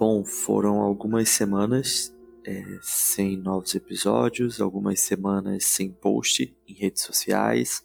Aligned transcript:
Bom, 0.00 0.24
foram 0.24 0.80
algumas 0.80 1.28
semanas 1.28 2.10
é, 2.42 2.78
sem 2.80 3.36
novos 3.36 3.74
episódios, 3.74 4.58
algumas 4.58 5.00
semanas 5.00 5.64
sem 5.64 5.92
post 5.92 6.56
em 6.66 6.72
redes 6.72 7.02
sociais. 7.02 7.84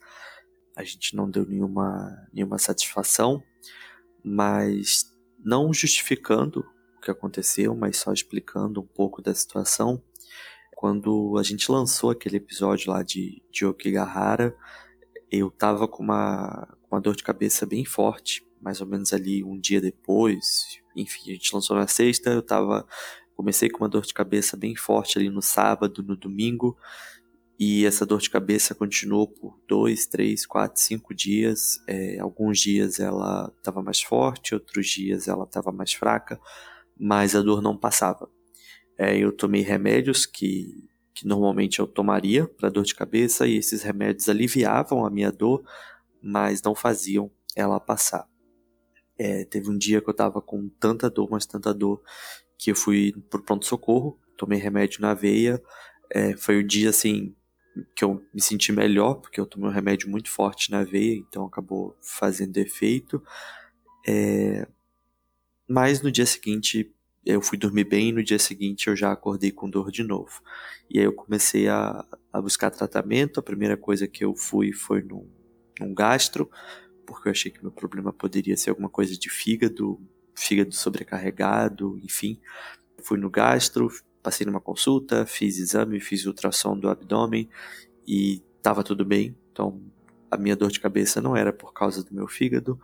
A 0.75 0.83
gente 0.83 1.13
não 1.13 1.29
deu 1.29 1.45
nenhuma, 1.45 2.15
nenhuma 2.31 2.57
satisfação, 2.57 3.43
mas 4.23 5.11
não 5.43 5.73
justificando 5.73 6.65
o 6.97 7.01
que 7.01 7.11
aconteceu, 7.11 7.75
mas 7.75 7.97
só 7.97 8.13
explicando 8.13 8.79
um 8.79 8.87
pouco 8.87 9.21
da 9.21 9.33
situação. 9.33 10.01
Quando 10.75 11.37
a 11.39 11.43
gente 11.43 11.71
lançou 11.71 12.11
aquele 12.11 12.35
episódio 12.35 12.91
lá 12.91 13.01
de, 13.01 13.41
de 13.49 13.65
Okigahara, 13.65 14.55
eu 15.31 15.49
tava 15.49 15.87
com 15.87 16.03
uma, 16.03 16.67
uma 16.91 16.99
dor 16.99 17.15
de 17.15 17.23
cabeça 17.23 17.65
bem 17.65 17.85
forte, 17.85 18.45
mais 18.61 18.81
ou 18.81 18.87
menos 18.87 19.13
ali 19.13 19.43
um 19.43 19.57
dia 19.57 19.79
depois. 19.79 20.81
Enfim, 20.95 21.31
a 21.31 21.33
gente 21.33 21.55
lançou 21.55 21.77
na 21.77 21.87
sexta, 21.87 22.29
eu 22.29 22.41
tava. 22.41 22.85
Comecei 23.35 23.69
com 23.69 23.79
uma 23.79 23.89
dor 23.89 24.05
de 24.05 24.13
cabeça 24.13 24.55
bem 24.55 24.75
forte 24.75 25.17
ali 25.17 25.29
no 25.29 25.41
sábado, 25.41 26.03
no 26.03 26.15
domingo, 26.15 26.77
e 27.59 27.85
essa 27.85 28.05
dor 28.05 28.19
de 28.19 28.29
cabeça 28.29 28.75
continuou 28.75 29.27
por 29.27 29.59
dois, 29.67 30.05
três, 30.05 30.45
quatro, 30.45 30.81
cinco 30.81 31.13
dias. 31.13 31.79
É, 31.87 32.19
alguns 32.19 32.59
dias 32.59 32.99
ela 32.99 33.51
estava 33.57 33.81
mais 33.81 34.01
forte, 34.01 34.53
outros 34.53 34.87
dias 34.87 35.27
ela 35.27 35.45
estava 35.45 35.71
mais 35.71 35.93
fraca, 35.93 36.39
mas 36.97 37.35
a 37.35 37.41
dor 37.41 37.61
não 37.61 37.77
passava. 37.77 38.29
É, 38.97 39.17
eu 39.17 39.31
tomei 39.31 39.61
remédios 39.61 40.25
que, 40.25 40.87
que 41.13 41.27
normalmente 41.27 41.79
eu 41.79 41.87
tomaria 41.87 42.47
para 42.47 42.69
dor 42.69 42.83
de 42.83 42.95
cabeça, 42.95 43.47
e 43.47 43.57
esses 43.57 43.83
remédios 43.83 44.29
aliviavam 44.29 45.05
a 45.05 45.09
minha 45.09 45.31
dor, 45.31 45.63
mas 46.21 46.61
não 46.61 46.73
faziam 46.73 47.29
ela 47.55 47.79
passar. 47.79 48.27
É, 49.17 49.45
teve 49.45 49.69
um 49.69 49.77
dia 49.77 50.01
que 50.01 50.09
eu 50.09 50.13
tava 50.13 50.41
com 50.41 50.69
tanta 50.79 51.09
dor, 51.09 51.29
mas 51.29 51.45
tanta 51.45 51.73
dor, 51.73 52.01
que 52.57 52.71
eu 52.71 52.75
fui 52.75 53.13
pro 53.29 53.41
pronto-socorro, 53.41 54.19
tomei 54.37 54.59
remédio 54.59 55.01
na 55.01 55.13
veia. 55.13 55.61
É, 56.09 56.35
foi 56.35 56.57
o 56.57 56.67
dia, 56.67 56.89
assim, 56.89 57.35
que 57.95 58.03
eu 58.03 58.21
me 58.33 58.41
senti 58.41 58.71
melhor, 58.71 59.15
porque 59.15 59.39
eu 59.39 59.45
tomei 59.45 59.69
um 59.69 59.73
remédio 59.73 60.09
muito 60.09 60.29
forte 60.29 60.71
na 60.71 60.83
veia, 60.83 61.15
então 61.15 61.45
acabou 61.45 61.97
fazendo 62.01 62.57
efeito. 62.57 63.21
É, 64.07 64.67
mas 65.67 66.01
no 66.01 66.11
dia 66.11 66.25
seguinte 66.25 66.94
eu 67.25 67.41
fui 67.41 67.57
dormir 67.57 67.85
bem 67.85 68.09
e 68.09 68.11
no 68.11 68.23
dia 68.23 68.37
seguinte 68.37 68.87
eu 68.87 68.95
já 68.95 69.11
acordei 69.11 69.51
com 69.51 69.69
dor 69.69 69.91
de 69.91 70.03
novo. 70.03 70.41
E 70.89 70.99
aí 70.99 71.05
eu 71.05 71.13
comecei 71.13 71.67
a, 71.67 72.05
a 72.31 72.39
buscar 72.39 72.69
tratamento. 72.69 73.39
A 73.39 73.43
primeira 73.43 73.75
coisa 73.75 74.07
que 74.07 74.23
eu 74.23 74.35
fui 74.35 74.71
foi 74.71 75.01
num, 75.01 75.27
num 75.79 75.93
gastro, 75.93 76.49
porque 77.05 77.27
eu 77.27 77.31
achei 77.31 77.51
que 77.51 77.61
meu 77.63 77.71
problema 77.71 78.13
poderia 78.13 78.55
ser 78.55 78.69
alguma 78.69 78.89
coisa 78.89 79.17
de 79.17 79.29
fígado, 79.29 79.99
fígado 80.35 80.71
sobrecarregado, 80.73 81.97
enfim. 82.03 82.39
Fui 83.01 83.17
no 83.17 83.29
gastro, 83.29 83.89
passei 84.21 84.45
numa 84.45 84.61
consulta, 84.61 85.25
fiz 85.25 85.57
exame, 85.57 85.99
fiz 85.99 86.27
ultrassom 86.27 86.77
do 86.77 86.89
abdômen 86.89 87.49
e 88.07 88.43
estava 88.57 88.83
tudo 88.83 89.03
bem. 89.03 89.35
Então, 89.51 89.81
a 90.29 90.37
minha 90.37 90.55
dor 90.55 90.71
de 90.71 90.79
cabeça 90.79 91.19
não 91.19 91.35
era 91.35 91.51
por 91.51 91.73
causa 91.73 92.03
do 92.03 92.13
meu 92.13 92.27
fígado. 92.27 92.79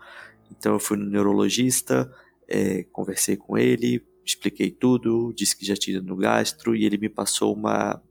Então, 0.50 0.73
eu 0.73 0.80
fui 0.80 0.97
no 0.97 1.06
neurologista, 1.06 2.12
é, 2.47 2.84
conversei 2.84 3.38
com 3.38 3.58
ele, 3.58 4.03
expliquei 4.25 4.72
tudo, 4.72 5.33
disse 5.36 5.55
que 5.55 5.66
já 5.66 5.75
tinha 5.75 6.02
no 6.02 6.16
gastro 6.16 6.75
e 6.75 6.86
ele 6.86 6.97
me 6.97 7.09
passou 7.09 7.53
uma 7.53 8.02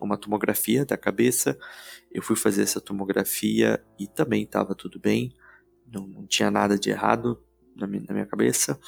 uma 0.00 0.16
tomografia 0.16 0.84
da 0.84 0.96
cabeça. 0.96 1.58
Eu 2.12 2.22
fui 2.22 2.36
fazer 2.36 2.62
essa 2.62 2.80
tomografia 2.80 3.82
e 3.98 4.06
também 4.06 4.42
estava 4.42 4.74
tudo 4.74 4.98
bem, 4.98 5.32
não, 5.90 6.06
não, 6.06 6.26
tinha 6.26 6.50
nada 6.50 6.78
de 6.78 6.90
errado 6.90 7.42
na 7.74 7.86
minha, 7.86 8.04
na 8.06 8.14
minha 8.14 8.26
cabeça. 8.26 8.78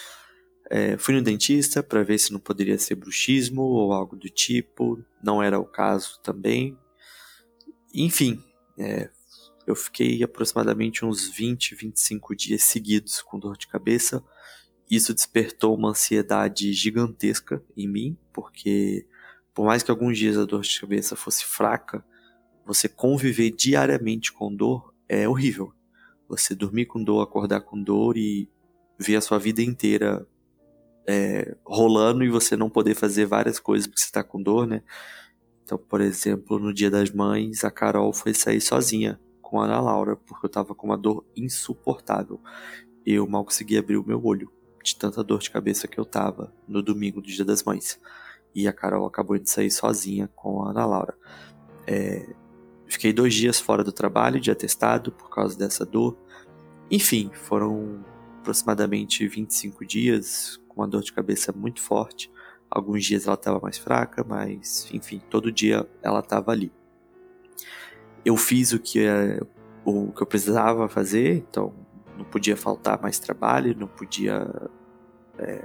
É, 0.71 0.99
fui 0.99 1.15
no 1.15 1.23
dentista 1.23 1.83
para 1.83 2.03
ver 2.03 2.19
se 2.19 2.33
não 2.33 2.41
poderia 2.41 2.79
ser 2.79 2.95
bruxismo 2.95 3.63
ou 3.63 3.93
algo 3.93 4.17
do 4.17 4.29
tipo, 4.29 5.03
não 5.23 5.43
era 5.43 5.59
o 5.59 5.65
caso 5.65 6.21
também. 6.23 6.77
Enfim, 7.95 8.43
é, 8.79 9.09
eu 9.67 9.75
fiquei 9.75 10.23
aproximadamente 10.23 11.05
uns 11.05 11.29
20, 11.29 11.75
25 11.75 12.37
dias 12.37 12.63
seguidos 12.63 13.23
com 13.23 13.39
dor 13.39 13.57
de 13.57 13.67
cabeça. 13.67 14.23
Isso 14.91 15.13
despertou 15.13 15.75
uma 15.75 15.91
ansiedade 15.91 16.73
gigantesca 16.73 17.63
em 17.77 17.87
mim, 17.87 18.17
porque 18.33 19.07
por 19.53 19.67
mais 19.67 19.83
que 19.83 19.91
alguns 19.91 20.17
dias 20.17 20.39
a 20.39 20.45
dor 20.45 20.63
de 20.63 20.81
cabeça 20.81 21.15
fosse 21.15 21.45
fraca, 21.45 22.05
você 22.65 22.89
conviver 22.89 23.51
diariamente 23.51 24.33
com 24.33 24.55
dor 24.55 24.95
é 25.09 25.29
horrível. 25.29 25.73
Você 26.29 26.55
dormir 26.55 26.87
com 26.87 27.03
dor, 27.03 27.23
acordar 27.23 27.63
com 27.63 27.83
dor 27.83 28.17
e 28.17 28.49
ver 28.99 29.17
a 29.17 29.21
sua 29.21 29.39
vida 29.39 29.63
inteira 29.63 30.27
é, 31.07 31.57
rolando 31.65 32.25
e 32.25 32.29
você 32.29 32.57
não 32.57 32.71
poder 32.71 32.95
fazer 32.95 33.27
várias 33.27 33.59
coisas 33.59 33.87
porque 33.87 34.01
você 34.01 34.07
está 34.07 34.23
com 34.23 34.43
dor, 34.43 34.67
né? 34.67 34.83
Então, 35.65 35.77
por 35.77 36.01
exemplo, 36.01 36.59
no 36.59 36.73
dia 36.73 36.91
das 36.91 37.11
mães, 37.11 37.65
a 37.65 37.71
Carol 37.71 38.13
foi 38.13 38.33
sair 38.33 38.61
sozinha 38.61 39.21
com 39.43 39.61
a 39.61 39.65
Ana 39.65 39.81
Laura 39.81 40.17
porque 40.17 40.47
eu 40.47 40.49
estava 40.49 40.75
com 40.75 40.87
uma 40.87 40.97
dor 40.97 41.27
insuportável. 41.37 42.41
Eu 43.05 43.27
mal 43.27 43.45
conseguia 43.45 43.81
abrir 43.81 43.97
o 43.97 44.07
meu 44.07 44.25
olho 44.25 44.51
de 44.83 44.97
tanta 44.97 45.23
dor 45.23 45.41
de 45.41 45.51
cabeça 45.51 45.89
que 45.89 45.99
eu 45.99 46.05
tava 46.05 46.53
no 46.67 46.83
domingo 46.83 47.21
do 47.21 47.29
dia 47.29 47.45
das 47.45 47.63
mães 47.63 47.99
e 48.55 48.67
a 48.67 48.73
Carol 48.73 49.07
acabou 49.07 49.39
de 49.39 49.49
sair 49.49 49.71
sozinha 49.71 50.29
com 50.35 50.63
a 50.63 50.71
Ana 50.71 50.87
Laura. 50.87 51.15
É, 51.87 52.35
fiquei 52.87 53.13
dois 53.13 53.35
dias 53.35 53.61
fora 53.61 53.85
do 53.85 53.93
trabalho 53.93 54.41
de 54.41 54.51
atestado 54.51 55.13
por 55.13 55.31
causa 55.31 55.57
dessa 55.57 55.85
dor. 55.85 56.17
Enfim, 56.91 57.31
foram 57.33 58.05
aproximadamente 58.41 59.27
25 59.27 59.85
dias 59.85 60.61
com 60.69 60.81
uma 60.81 60.89
dor 60.89 61.03
de 61.03 61.13
cabeça 61.13 61.53
muito 61.53 61.81
forte. 61.81 62.31
Alguns 62.71 63.05
dias 63.05 63.27
ela 63.27 63.35
estava 63.35 63.61
mais 63.61 63.79
fraca, 63.79 64.25
mas 64.27 64.89
enfim, 64.93 65.21
todo 65.31 65.53
dia 65.53 65.89
ela 66.03 66.21
estava 66.21 66.51
ali. 66.53 66.73
Eu 68.25 68.37
fiz 68.37 68.73
o 68.73 68.79
que, 68.79 69.07
é, 69.07 69.41
o 69.85 70.13
que 70.13 70.23
eu 70.23 70.27
precisava 70.27 70.89
fazer, 70.89 71.37
então 71.49 71.73
não 72.19 72.25
podia 72.25 72.57
faltar 72.57 73.01
mais 73.01 73.19
trabalho, 73.19 73.77
não 73.79 73.87
podia 73.87 74.47
é, 75.39 75.65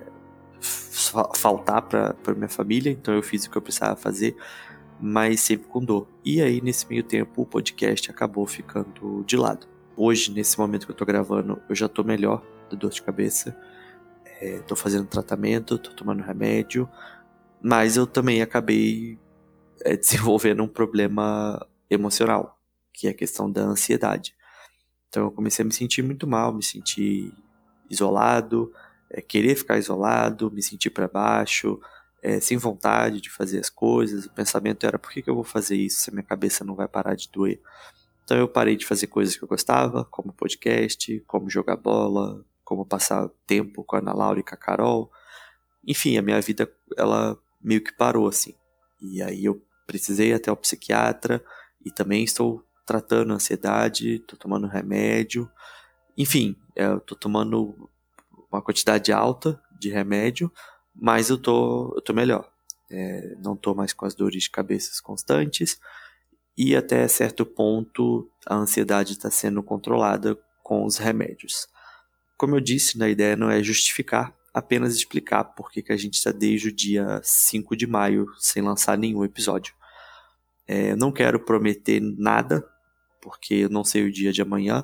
faltar 1.36 1.82
para 1.82 2.16
minha 2.36 2.48
família, 2.48 2.92
então 2.92 3.14
eu 3.14 3.24
fiz 3.24 3.46
o 3.46 3.50
que 3.50 3.58
eu 3.58 3.62
precisava 3.62 3.96
fazer, 3.96 4.38
mas 5.02 5.42
sempre 5.42 5.68
com 5.68 5.84
dor. 5.84 6.08
E 6.24 6.42
aí, 6.42 6.62
nesse 6.62 6.88
meio 6.88 7.04
tempo, 7.04 7.42
o 7.42 7.46
podcast 7.46 8.10
acabou 8.10 8.46
ficando 8.46 9.24
de 9.26 9.36
lado. 9.36 9.68
Hoje, 9.98 10.32
nesse 10.32 10.58
momento 10.58 10.86
que 10.86 10.92
eu 10.92 10.96
tô 10.96 11.06
gravando, 11.06 11.62
eu 11.68 11.76
já 11.76 11.90
tô 11.90 12.04
melhor 12.04 12.42
da 12.70 12.78
dor 12.78 12.92
de 12.92 13.02
cabeça. 13.02 13.58
É, 14.40 14.60
tô 14.60 14.76
fazendo 14.76 15.08
tratamento, 15.08 15.78
tô 15.78 15.92
tomando 15.92 16.22
remédio, 16.22 16.88
mas 17.62 17.98
eu 17.98 18.06
também 18.06 18.42
acabei 18.42 19.20
é, 19.84 19.98
desenvolvendo 19.98 20.64
um 20.64 20.68
problema 20.68 21.66
emocional, 21.90 22.60
que 22.94 23.08
é 23.08 23.10
a 23.10 23.14
questão 23.14 23.52
da 23.52 23.62
ansiedade. 23.62 24.36
Então 25.14 25.26
eu 25.26 25.32
comecei 25.32 25.62
a 25.62 25.66
me 25.68 25.72
sentir 25.72 26.02
muito 26.02 26.26
mal, 26.26 26.52
me 26.52 26.64
sentir 26.64 27.32
isolado, 27.88 28.74
é, 29.12 29.22
querer 29.22 29.56
ficar 29.56 29.78
isolado, 29.78 30.50
me 30.50 30.64
sentir 30.64 30.90
para 30.90 31.08
baixo, 31.08 31.80
é, 32.24 32.40
sem 32.40 32.58
vontade 32.58 33.22
de 33.22 33.30
fazer 33.30 33.60
as 33.60 33.70
coisas. 33.70 34.26
O 34.26 34.32
pensamento 34.32 34.88
era: 34.88 34.98
por 34.98 35.12
que, 35.12 35.22
que 35.22 35.30
eu 35.30 35.36
vou 35.36 35.44
fazer 35.44 35.76
isso 35.76 36.02
se 36.02 36.12
minha 36.12 36.24
cabeça 36.24 36.66
não 36.66 36.74
vai 36.74 36.88
parar 36.88 37.14
de 37.14 37.30
doer? 37.32 37.62
Então 38.24 38.36
eu 38.36 38.48
parei 38.48 38.76
de 38.76 38.88
fazer 38.88 39.06
coisas 39.06 39.38
que 39.38 39.44
eu 39.44 39.48
gostava, 39.48 40.04
como 40.04 40.34
podcast, 40.34 41.20
como 41.28 41.48
jogar 41.48 41.78
bola, 41.78 42.44
como 42.64 42.84
passar 42.84 43.30
tempo 43.46 43.84
com 43.84 43.96
a 43.96 44.00
Ana 44.00 44.14
Laura 44.14 44.40
e 44.40 44.44
com 44.44 44.56
a 44.56 44.58
Carol. 44.58 45.12
Enfim, 45.88 46.18
a 46.18 46.24
minha 46.24 46.42
vida 46.42 46.68
ela 46.98 47.38
meio 47.62 47.84
que 47.84 47.96
parou 47.96 48.28
assim. 48.28 48.56
E 49.00 49.22
aí 49.22 49.46
eu 49.46 49.64
precisei 49.86 50.30
ir 50.30 50.34
até 50.34 50.52
o 50.52 50.58
psiquiatra 50.58 51.44
e 51.86 51.92
também 51.92 52.24
estou 52.24 52.66
tratando 52.86 53.32
a 53.32 53.36
ansiedade, 53.36 54.16
estou 54.16 54.38
tomando 54.38 54.68
remédio. 54.68 55.50
Enfim, 56.18 56.56
é, 56.76 56.86
eu 56.86 56.98
estou 56.98 57.18
tomando 57.18 57.90
uma 58.52 58.62
quantidade 58.62 59.12
alta 59.12 59.60
de 59.80 59.90
remédio, 59.90 60.52
mas 60.96 61.30
eu 61.30 61.38
tô, 61.38 61.94
eu 61.96 62.02
tô 62.02 62.14
melhor. 62.14 62.50
É, 62.90 63.36
não 63.40 63.56
tô 63.56 63.74
mais 63.74 63.94
com 63.94 64.06
as 64.06 64.14
dores 64.14 64.44
de 64.44 64.50
cabeça 64.50 64.92
constantes 65.02 65.80
e 66.56 66.76
até 66.76 67.08
certo 67.08 67.46
ponto 67.46 68.30
a 68.46 68.56
ansiedade 68.56 69.14
está 69.14 69.32
sendo 69.32 69.64
controlada 69.64 70.38
com 70.62 70.86
os 70.86 70.98
remédios. 70.98 71.68
Como 72.38 72.56
eu 72.56 72.60
disse, 72.60 73.02
a 73.02 73.10
ideia 73.10 73.36
não 73.36 73.50
é 73.50 73.64
justificar, 73.64 74.36
apenas 74.54 74.96
explicar 74.96 75.44
por 75.44 75.72
que 75.72 75.84
a 75.92 75.98
gente 75.98 76.16
está 76.16 76.32
desde 76.32 76.70
o 76.70 76.72
dia 76.72 77.20
5 77.24 77.76
de 77.76 77.88
maio 77.88 78.28
sem 78.38 78.62
lançar 78.62 78.98
nenhum 78.98 79.24
episódio. 79.24 79.74
É, 80.68 80.96
não 80.96 81.12
quero 81.12 81.40
prometer 81.40 82.00
nada, 82.00 82.64
porque 83.24 83.54
eu 83.54 83.70
não 83.70 83.86
sei 83.86 84.04
o 84.04 84.12
dia 84.12 84.34
de 84.34 84.42
amanhã, 84.42 84.84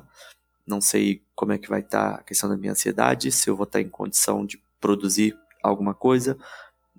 não 0.66 0.80
sei 0.80 1.22
como 1.34 1.52
é 1.52 1.58
que 1.58 1.68
vai 1.68 1.80
estar 1.80 2.14
tá 2.14 2.20
a 2.20 2.22
questão 2.22 2.48
da 2.48 2.56
minha 2.56 2.72
ansiedade, 2.72 3.30
se 3.30 3.50
eu 3.50 3.54
vou 3.54 3.64
estar 3.64 3.78
tá 3.78 3.82
em 3.82 3.88
condição 3.88 4.46
de 4.46 4.62
produzir 4.80 5.36
alguma 5.62 5.92
coisa. 5.92 6.38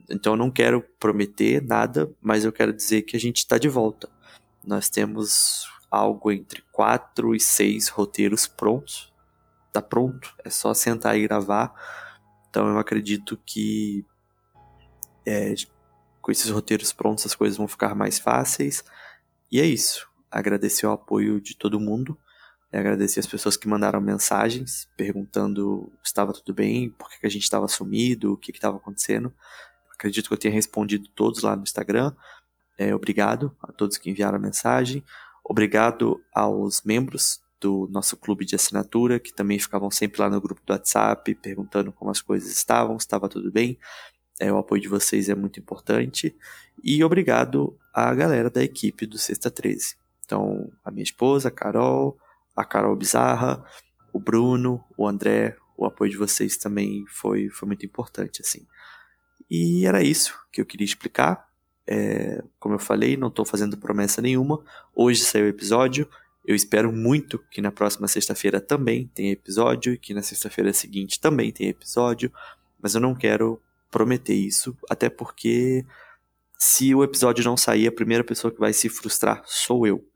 Então 0.07 0.33
eu 0.33 0.37
não 0.37 0.51
quero 0.51 0.83
prometer 0.99 1.63
nada, 1.63 2.13
mas 2.21 2.45
eu 2.45 2.51
quero 2.51 2.71
dizer 2.71 3.01
que 3.01 3.17
a 3.17 3.19
gente 3.19 3.37
está 3.37 3.57
de 3.57 3.67
volta. 3.67 4.07
Nós 4.63 4.87
temos 4.87 5.65
algo 5.89 6.31
entre 6.31 6.61
quatro 6.71 7.33
e 7.35 7.39
seis 7.39 7.87
roteiros 7.87 8.45
prontos. 8.45 9.11
Tá 9.73 9.81
pronto, 9.81 10.35
é 10.45 10.49
só 10.51 10.75
sentar 10.75 11.17
e 11.17 11.27
gravar. 11.27 11.73
Então 12.49 12.67
eu 12.67 12.77
acredito 12.77 13.35
que 13.43 14.05
é, 15.25 15.55
com 16.21 16.31
esses 16.31 16.51
roteiros 16.51 16.93
prontos 16.93 17.25
as 17.25 17.33
coisas 17.33 17.57
vão 17.57 17.67
ficar 17.67 17.95
mais 17.95 18.19
fáceis. 18.19 18.83
E 19.51 19.59
é 19.59 19.65
isso. 19.65 20.10
Agradecer 20.31 20.85
o 20.85 20.91
apoio 20.91 21.41
de 21.41 21.55
todo 21.55 21.79
mundo. 21.79 22.17
Agradecer 22.71 23.19
as 23.19 23.27
pessoas 23.27 23.57
que 23.57 23.67
mandaram 23.67 23.99
mensagens 23.99 24.87
perguntando 24.95 25.91
se 26.01 26.11
estava 26.11 26.31
tudo 26.31 26.53
bem, 26.53 26.89
por 26.89 27.09
que 27.09 27.27
a 27.27 27.29
gente 27.29 27.43
estava 27.43 27.67
sumido, 27.67 28.31
o 28.31 28.37
que 28.37 28.51
estava 28.51 28.77
acontecendo. 28.77 29.33
Acredito 29.93 30.29
que 30.29 30.33
eu 30.33 30.37
tenha 30.37 30.53
respondido 30.53 31.09
todos 31.09 31.41
lá 31.41 31.55
no 31.55 31.63
Instagram. 31.63 32.15
É, 32.77 32.95
obrigado 32.95 33.55
a 33.61 33.71
todos 33.73 33.97
que 33.97 34.09
enviaram 34.09 34.39
mensagem. 34.39 35.03
Obrigado 35.43 36.23
aos 36.33 36.81
membros 36.83 37.41
do 37.59 37.87
nosso 37.91 38.17
clube 38.17 38.45
de 38.45 38.55
assinatura, 38.55 39.19
que 39.19 39.33
também 39.33 39.59
ficavam 39.59 39.91
sempre 39.91 40.21
lá 40.21 40.29
no 40.29 40.41
grupo 40.41 40.61
do 40.65 40.73
WhatsApp, 40.73 41.35
perguntando 41.35 41.91
como 41.91 42.09
as 42.09 42.21
coisas 42.21 42.51
estavam, 42.51 42.97
se 42.97 43.05
estava 43.05 43.29
tudo 43.29 43.51
bem. 43.51 43.77
É, 44.39 44.51
o 44.51 44.57
apoio 44.57 44.81
de 44.81 44.87
vocês 44.87 45.29
é 45.29 45.35
muito 45.35 45.59
importante. 45.59 46.35
E 46.83 47.03
obrigado 47.03 47.77
à 47.93 48.11
galera 48.15 48.49
da 48.49 48.63
equipe 48.63 49.05
do 49.05 49.17
Sexta 49.17 49.51
13. 49.51 50.00
Então, 50.31 50.71
a 50.81 50.89
minha 50.89 51.03
esposa, 51.03 51.49
a 51.49 51.51
Carol, 51.51 52.17
a 52.55 52.63
Carol 52.63 52.95
Bizarra, 52.95 53.61
o 54.13 54.19
Bruno, 54.19 54.81
o 54.97 55.05
André, 55.05 55.57
o 55.77 55.85
apoio 55.85 56.09
de 56.09 56.15
vocês 56.15 56.55
também 56.55 57.03
foi, 57.09 57.49
foi 57.49 57.67
muito 57.67 57.85
importante, 57.85 58.41
assim. 58.41 58.65
E 59.49 59.85
era 59.85 60.01
isso 60.01 60.33
que 60.49 60.61
eu 60.61 60.65
queria 60.65 60.85
explicar. 60.85 61.45
É, 61.85 62.41
como 62.57 62.75
eu 62.75 62.79
falei, 62.79 63.17
não 63.17 63.27
estou 63.27 63.43
fazendo 63.43 63.75
promessa 63.75 64.21
nenhuma. 64.21 64.63
Hoje 64.95 65.19
saiu 65.19 65.47
o 65.47 65.49
episódio. 65.49 66.07
Eu 66.45 66.55
espero 66.55 66.93
muito 66.93 67.37
que 67.51 67.61
na 67.61 67.69
próxima 67.69 68.07
sexta-feira 68.07 68.61
também 68.61 69.11
tenha 69.13 69.33
episódio 69.33 69.91
e 69.91 69.97
que 69.97 70.13
na 70.13 70.21
sexta-feira 70.21 70.71
seguinte 70.71 71.19
também 71.19 71.51
tenha 71.51 71.71
episódio. 71.71 72.31
Mas 72.81 72.95
eu 72.95 73.01
não 73.01 73.13
quero 73.13 73.61
prometer 73.91 74.33
isso, 74.33 74.77
até 74.89 75.09
porque 75.09 75.85
se 76.57 76.95
o 76.95 77.03
episódio 77.03 77.43
não 77.43 77.57
sair, 77.57 77.85
a 77.85 77.91
primeira 77.91 78.23
pessoa 78.23 78.49
que 78.49 78.59
vai 78.61 78.71
se 78.71 78.87
frustrar 78.87 79.43
sou 79.45 79.85
eu. 79.85 80.09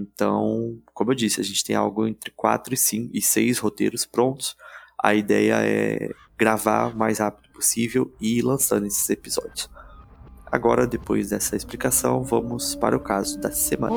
Então, 0.00 0.78
como 0.94 1.10
eu 1.10 1.14
disse, 1.14 1.40
a 1.40 1.44
gente 1.44 1.64
tem 1.64 1.76
algo 1.76 2.06
entre 2.06 2.30
4 2.30 2.74
e 2.74 2.76
5 2.76 3.10
e 3.14 3.22
6 3.22 3.58
roteiros 3.58 4.04
prontos. 4.04 4.56
A 5.02 5.14
ideia 5.14 5.56
é 5.62 6.10
gravar 6.38 6.92
o 6.94 6.96
mais 6.96 7.18
rápido 7.18 7.50
possível 7.52 8.12
e 8.20 8.38
ir 8.38 8.42
lançando 8.42 8.86
esses 8.86 9.08
episódios. 9.08 9.70
Agora, 10.50 10.86
depois 10.86 11.30
dessa 11.30 11.56
explicação, 11.56 12.22
vamos 12.22 12.74
para 12.74 12.96
o 12.96 13.00
caso 13.00 13.38
da 13.40 13.50
semana. 13.50 13.94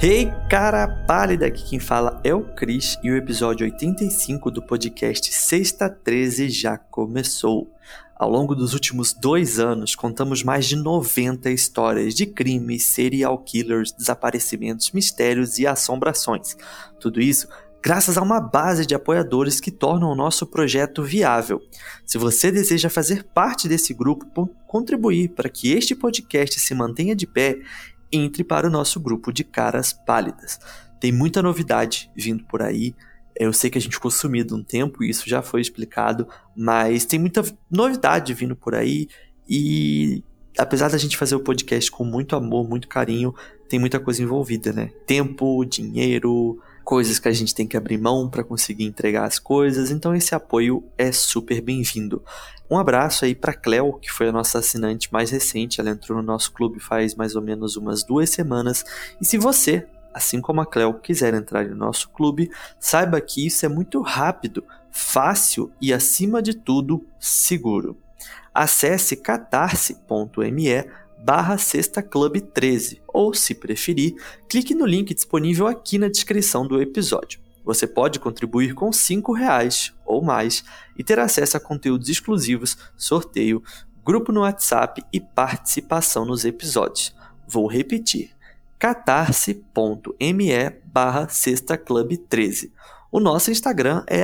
Hey, 0.00 0.32
cara 0.48 0.86
pálida! 0.86 1.46
Aqui 1.46 1.70
quem 1.70 1.80
fala 1.80 2.20
é 2.22 2.32
o 2.32 2.44
Cris 2.54 2.96
e 3.02 3.10
o 3.10 3.16
episódio 3.16 3.66
85 3.66 4.48
do 4.48 4.62
podcast 4.62 5.34
Sexta 5.34 5.90
13 5.90 6.48
já 6.50 6.78
começou. 6.78 7.68
Ao 8.14 8.30
longo 8.30 8.54
dos 8.54 8.74
últimos 8.74 9.12
dois 9.12 9.58
anos, 9.58 9.96
contamos 9.96 10.44
mais 10.44 10.66
de 10.66 10.76
90 10.76 11.50
histórias 11.50 12.14
de 12.14 12.26
crimes, 12.26 12.84
serial 12.84 13.38
killers, 13.38 13.90
desaparecimentos, 13.90 14.92
mistérios 14.92 15.58
e 15.58 15.66
assombrações. 15.66 16.56
Tudo 17.00 17.20
isso 17.20 17.48
graças 17.82 18.16
a 18.16 18.22
uma 18.22 18.40
base 18.40 18.86
de 18.86 18.94
apoiadores 18.94 19.60
que 19.60 19.70
tornam 19.72 20.12
o 20.12 20.14
nosso 20.14 20.46
projeto 20.46 21.02
viável. 21.02 21.60
Se 22.06 22.18
você 22.18 22.52
deseja 22.52 22.88
fazer 22.88 23.24
parte 23.24 23.68
desse 23.68 23.92
grupo, 23.92 24.48
contribuir 24.68 25.30
para 25.30 25.48
que 25.48 25.72
este 25.72 25.94
podcast 25.94 26.60
se 26.60 26.74
mantenha 26.74 27.16
de 27.16 27.26
pé 27.26 27.58
entre 28.12 28.44
para 28.44 28.66
o 28.66 28.70
nosso 28.70 29.00
grupo 29.00 29.32
de 29.32 29.44
caras 29.44 29.92
pálidas. 29.92 30.58
Tem 31.00 31.12
muita 31.12 31.42
novidade 31.42 32.10
vindo 32.16 32.44
por 32.44 32.62
aí. 32.62 32.94
Eu 33.36 33.52
sei 33.52 33.70
que 33.70 33.78
a 33.78 33.80
gente 33.80 33.94
ficou 33.94 34.10
sumido 34.10 34.56
um 34.56 34.64
tempo, 34.64 35.04
e 35.04 35.10
isso 35.10 35.28
já 35.28 35.42
foi 35.42 35.60
explicado, 35.60 36.26
mas 36.56 37.04
tem 37.04 37.18
muita 37.18 37.42
novidade 37.70 38.34
vindo 38.34 38.56
por 38.56 38.74
aí 38.74 39.08
e 39.48 40.22
apesar 40.58 40.90
da 40.90 40.98
gente 40.98 41.16
fazer 41.16 41.36
o 41.36 41.40
podcast 41.40 41.90
com 41.90 42.04
muito 42.04 42.34
amor, 42.34 42.68
muito 42.68 42.88
carinho, 42.88 43.32
tem 43.68 43.78
muita 43.78 44.00
coisa 44.00 44.22
envolvida, 44.22 44.72
né? 44.72 44.90
Tempo, 45.06 45.64
dinheiro, 45.64 46.60
coisas 46.88 47.18
que 47.18 47.28
a 47.28 47.32
gente 47.32 47.54
tem 47.54 47.66
que 47.66 47.76
abrir 47.76 47.98
mão 47.98 48.30
para 48.30 48.42
conseguir 48.42 48.86
entregar 48.86 49.24
as 49.26 49.38
coisas, 49.38 49.90
então 49.90 50.14
esse 50.14 50.34
apoio 50.34 50.82
é 50.96 51.12
super 51.12 51.60
bem-vindo. 51.60 52.24
Um 52.70 52.78
abraço 52.78 53.26
aí 53.26 53.34
para 53.34 53.52
Cleo, 53.52 53.98
que 54.00 54.10
foi 54.10 54.30
a 54.30 54.32
nossa 54.32 54.60
assinante 54.60 55.12
mais 55.12 55.30
recente, 55.30 55.82
ela 55.82 55.90
entrou 55.90 56.16
no 56.16 56.24
nosso 56.24 56.50
clube 56.50 56.80
faz 56.80 57.14
mais 57.14 57.36
ou 57.36 57.42
menos 57.42 57.76
umas 57.76 58.02
duas 58.02 58.30
semanas. 58.30 58.86
E 59.20 59.26
se 59.26 59.36
você, 59.36 59.86
assim 60.14 60.40
como 60.40 60.62
a 60.62 60.66
Cleo, 60.66 60.94
quiser 60.94 61.34
entrar 61.34 61.66
no 61.66 61.76
nosso 61.76 62.08
clube, 62.08 62.50
saiba 62.80 63.20
que 63.20 63.46
isso 63.46 63.66
é 63.66 63.68
muito 63.68 64.00
rápido, 64.00 64.64
fácil 64.90 65.70
e, 65.78 65.92
acima 65.92 66.40
de 66.40 66.54
tudo, 66.54 67.04
seguro. 67.20 67.98
Acesse 68.54 69.14
catarse.me 69.14 70.86
barra 71.24 71.58
Sexta 71.58 72.02
Club 72.02 72.40
13, 72.40 73.00
ou, 73.06 73.34
se 73.34 73.54
preferir, 73.54 74.14
clique 74.48 74.74
no 74.74 74.86
link 74.86 75.12
disponível 75.14 75.66
aqui 75.66 75.98
na 75.98 76.08
descrição 76.08 76.66
do 76.66 76.80
episódio. 76.80 77.40
Você 77.64 77.86
pode 77.86 78.18
contribuir 78.18 78.72
com 78.74 78.90
R$ 78.90 79.38
reais 79.38 79.92
ou 80.06 80.22
mais 80.22 80.64
e 80.96 81.04
ter 81.04 81.18
acesso 81.18 81.56
a 81.56 81.60
conteúdos 81.60 82.08
exclusivos, 82.08 82.78
sorteio, 82.96 83.62
grupo 84.04 84.32
no 84.32 84.40
WhatsApp 84.40 85.02
e 85.12 85.20
participação 85.20 86.24
nos 86.24 86.46
episódios. 86.46 87.14
Vou 87.46 87.66
repetir: 87.66 88.30
catarse.me 88.78 89.62
barra 90.86 91.28
Sexta 91.28 91.76
Club 91.76 92.16
13 92.28 92.72
o 93.10 93.20
nosso 93.20 93.50
Instagram 93.50 94.04
é 94.06 94.22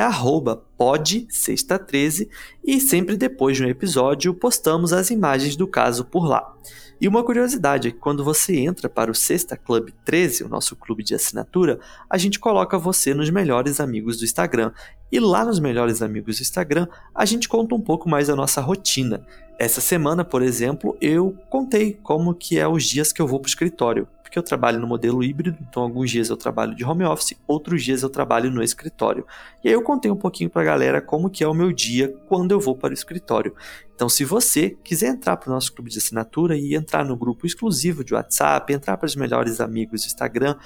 podsexta13 0.79 2.29
e 2.63 2.81
sempre 2.81 3.17
depois 3.17 3.57
de 3.57 3.65
um 3.65 3.69
episódio 3.69 4.35
postamos 4.35 4.93
as 4.93 5.11
imagens 5.11 5.57
do 5.57 5.67
caso 5.67 6.05
por 6.05 6.27
lá. 6.27 6.55
E 7.01 7.09
uma 7.09 7.25
curiosidade 7.25 7.89
é 7.89 7.91
que 7.91 7.99
quando 7.99 8.23
você 8.23 8.57
entra 8.57 8.89
para 8.89 9.11
o 9.11 9.15
Sexta 9.15 9.57
Club 9.57 9.91
13, 10.05 10.45
o 10.45 10.49
nosso 10.49 10.77
clube 10.77 11.03
de 11.03 11.15
assinatura, 11.15 11.81
a 12.09 12.17
gente 12.17 12.39
coloca 12.39 12.79
você 12.79 13.13
nos 13.13 13.31
melhores 13.31 13.81
amigos 13.81 14.19
do 14.19 14.25
Instagram. 14.25 14.71
E 15.11 15.19
lá 15.19 15.45
nos 15.45 15.61
melhores 15.61 16.03
amigos 16.03 16.37
do 16.37 16.43
Instagram, 16.43 16.87
a 17.15 17.25
gente 17.25 17.49
conta 17.49 17.75
um 17.75 17.81
pouco 17.81 18.09
mais 18.09 18.29
da 18.29 18.37
nossa 18.37 18.61
rotina. 18.61 19.27
Essa 19.59 19.81
semana, 19.81 20.25
por 20.25 20.43
exemplo, 20.43 20.97
eu 21.01 21.37
contei 21.49 21.99
como 22.03 22.35
que 22.35 22.59
é 22.59 22.67
os 22.67 22.85
dias 22.85 23.13
que 23.13 23.23
eu 23.23 23.27
vou 23.27 23.39
para 23.39 23.47
o 23.47 23.49
escritório 23.49 24.09
porque 24.35 24.39
eu 24.41 24.43
trabalho 24.43 24.81
no 24.81 24.87
modelo 24.89 25.23
híbrido, 25.23 25.57
então 25.61 25.81
alguns 25.85 26.11
dias 26.11 26.29
eu 26.29 26.37
trabalho 26.37 26.75
de 26.75 26.85
home 26.85 27.05
office, 27.05 27.37
outros 27.47 27.85
dias 27.85 28.03
eu 28.03 28.11
trabalho 28.11 28.51
no 28.51 28.65
escritório. 28.65 29.25
E 29.63 29.69
aí 29.69 29.75
eu 29.75 29.83
contei 29.83 30.11
um 30.11 30.17
pouquinho 30.17 30.51
para 30.51 30.63
a 30.63 30.65
galera 30.65 31.01
como 31.01 31.31
que 31.31 31.45
é 31.45 31.47
o 31.47 31.55
meu 31.55 31.73
dia 31.73 32.13
quando 32.27 32.51
eu 32.51 32.59
vou 32.59 32.75
para 32.75 32.91
o 32.91 32.95
escritório. 32.95 33.55
Então, 33.95 34.09
se 34.09 34.25
você 34.25 34.71
quiser 34.83 35.11
entrar 35.11 35.37
para 35.37 35.51
o 35.51 35.55
nosso 35.55 35.73
clube 35.73 35.89
de 35.89 35.99
assinatura 35.99 36.57
e 36.57 36.75
entrar 36.75 37.05
no 37.05 37.17
grupo 37.17 37.47
exclusivo 37.47 38.03
de 38.03 38.13
WhatsApp, 38.13 38.73
entrar 38.73 38.97
para 38.97 39.07
os 39.07 39.15
melhores 39.15 39.61
amigos 39.61 40.03
do 40.03 40.07
Instagram 40.07 40.57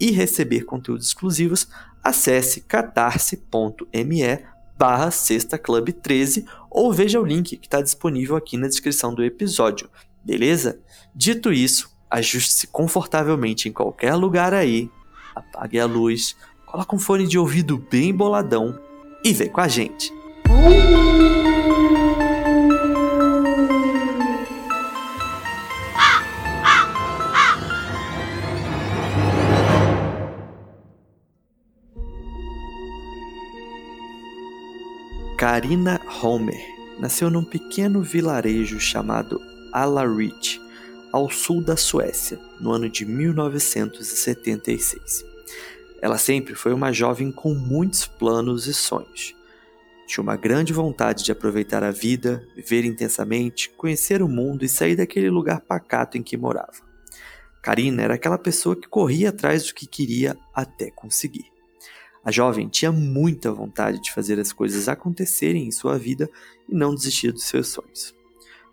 e 0.00 0.10
receber 0.10 0.64
conteúdos 0.64 1.06
exclusivos, 1.06 1.68
acesse 2.02 2.62
catarse.me 2.62 4.22
barra 4.76 5.10
Sexta 5.10 5.58
Club 5.58 5.90
13 5.90 6.46
ou 6.70 6.92
veja 6.92 7.20
o 7.20 7.24
link 7.24 7.56
que 7.56 7.66
está 7.66 7.80
disponível 7.80 8.36
aqui 8.36 8.56
na 8.56 8.68
descrição 8.68 9.14
do 9.14 9.24
episódio, 9.24 9.88
beleza? 10.24 10.80
Dito 11.14 11.52
isso, 11.52 11.90
ajuste-se 12.10 12.66
confortavelmente 12.66 13.68
em 13.68 13.72
qualquer 13.72 14.14
lugar 14.14 14.54
aí, 14.54 14.90
apague 15.34 15.78
a 15.78 15.86
luz, 15.86 16.36
coloque 16.66 16.94
um 16.94 16.98
fone 16.98 17.26
de 17.26 17.38
ouvido 17.38 17.78
bem 17.90 18.14
boladão 18.14 18.78
e 19.24 19.32
vem 19.32 19.48
com 19.48 19.60
a 19.60 19.68
gente. 19.68 20.12
Karina 35.42 35.98
Homer 36.22 36.62
nasceu 37.00 37.28
num 37.28 37.42
pequeno 37.42 38.00
vilarejo 38.00 38.78
chamado 38.78 39.42
Alarit, 39.72 40.62
ao 41.10 41.28
sul 41.28 41.60
da 41.60 41.76
Suécia, 41.76 42.38
no 42.60 42.70
ano 42.70 42.88
de 42.88 43.04
1976. 43.04 45.24
Ela 46.00 46.16
sempre 46.16 46.54
foi 46.54 46.72
uma 46.72 46.92
jovem 46.92 47.32
com 47.32 47.54
muitos 47.54 48.06
planos 48.06 48.68
e 48.68 48.72
sonhos. 48.72 49.34
Tinha 50.06 50.22
uma 50.22 50.36
grande 50.36 50.72
vontade 50.72 51.24
de 51.24 51.32
aproveitar 51.32 51.82
a 51.82 51.90
vida, 51.90 52.46
viver 52.54 52.84
intensamente, 52.84 53.68
conhecer 53.70 54.22
o 54.22 54.28
mundo 54.28 54.64
e 54.64 54.68
sair 54.68 54.94
daquele 54.94 55.28
lugar 55.28 55.60
pacato 55.60 56.16
em 56.16 56.22
que 56.22 56.36
morava. 56.36 56.80
Karina 57.60 58.00
era 58.00 58.14
aquela 58.14 58.38
pessoa 58.38 58.76
que 58.76 58.86
corria 58.86 59.30
atrás 59.30 59.66
do 59.66 59.74
que 59.74 59.88
queria 59.88 60.38
até 60.54 60.88
conseguir. 60.92 61.51
A 62.24 62.30
jovem 62.30 62.68
tinha 62.68 62.92
muita 62.92 63.52
vontade 63.52 64.00
de 64.00 64.12
fazer 64.12 64.38
as 64.38 64.52
coisas 64.52 64.88
acontecerem 64.88 65.66
em 65.66 65.72
sua 65.72 65.98
vida 65.98 66.30
e 66.68 66.74
não 66.74 66.94
desistir 66.94 67.32
dos 67.32 67.44
seus 67.44 67.68
sonhos. 67.68 68.14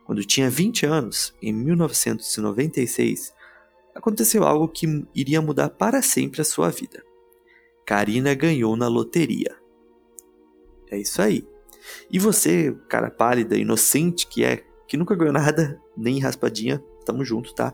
Quando 0.05 0.23
tinha 0.23 0.49
20 0.49 0.85
anos, 0.85 1.33
em 1.41 1.53
1996, 1.53 3.33
aconteceu 3.95 4.43
algo 4.43 4.67
que 4.67 5.05
iria 5.13 5.41
mudar 5.41 5.69
para 5.69 6.01
sempre 6.01 6.41
a 6.41 6.45
sua 6.45 6.69
vida. 6.69 7.03
Karina 7.85 8.33
ganhou 8.35 8.75
na 8.75 8.87
loteria. 8.87 9.55
É 10.91 10.97
isso 10.97 11.21
aí. 11.21 11.47
E 12.11 12.19
você, 12.19 12.75
cara 12.87 13.09
pálida, 13.09 13.57
inocente 13.57 14.27
que 14.27 14.43
é, 14.43 14.63
que 14.87 14.97
nunca 14.97 15.15
ganhou 15.15 15.33
nada, 15.33 15.81
nem 15.97 16.19
raspadinha, 16.19 16.83
tamo 17.05 17.25
junto, 17.25 17.53
tá? 17.53 17.73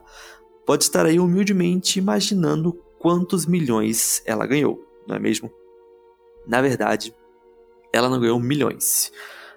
Pode 0.65 0.83
estar 0.83 1.05
aí 1.05 1.19
humildemente 1.19 1.99
imaginando 1.99 2.73
quantos 2.97 3.45
milhões 3.45 4.21
ela 4.25 4.47
ganhou, 4.47 4.83
não 5.07 5.15
é 5.15 5.19
mesmo? 5.19 5.51
Na 6.47 6.61
verdade, 6.61 7.13
ela 7.93 8.09
não 8.09 8.19
ganhou 8.19 8.39
milhões 8.39 9.11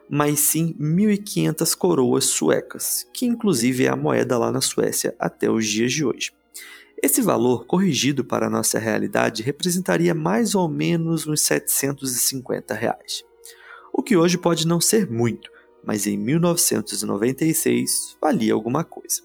mas 0.09 0.40
sim 0.40 0.75
1.500 0.80 1.76
coroas 1.76 2.25
suecas, 2.25 3.07
que 3.12 3.26
inclusive 3.26 3.85
é 3.85 3.88
a 3.88 3.97
moeda 3.97 4.38
lá 4.38 4.50
na 4.50 4.61
Suécia 4.61 5.14
até 5.18 5.50
os 5.50 5.66
dias 5.66 5.92
de 5.92 6.04
hoje. 6.04 6.33
Esse 7.00 7.21
valor, 7.21 7.66
corrigido 7.66 8.25
para 8.25 8.47
a 8.47 8.50
nossa 8.50 8.78
realidade, 8.78 9.42
representaria 9.42 10.14
mais 10.14 10.54
ou 10.54 10.68
menos 10.68 11.26
uns 11.26 11.42
750 11.42 12.75
reais. 12.75 13.23
O 13.92 14.02
que 14.02 14.16
hoje 14.16 14.38
pode 14.38 14.66
não 14.66 14.80
ser 14.80 15.09
muito, 15.09 15.50
mas 15.85 16.07
em 16.07 16.16
1996 16.16 18.16
valia 18.21 18.54
alguma 18.54 18.83
coisa. 18.83 19.23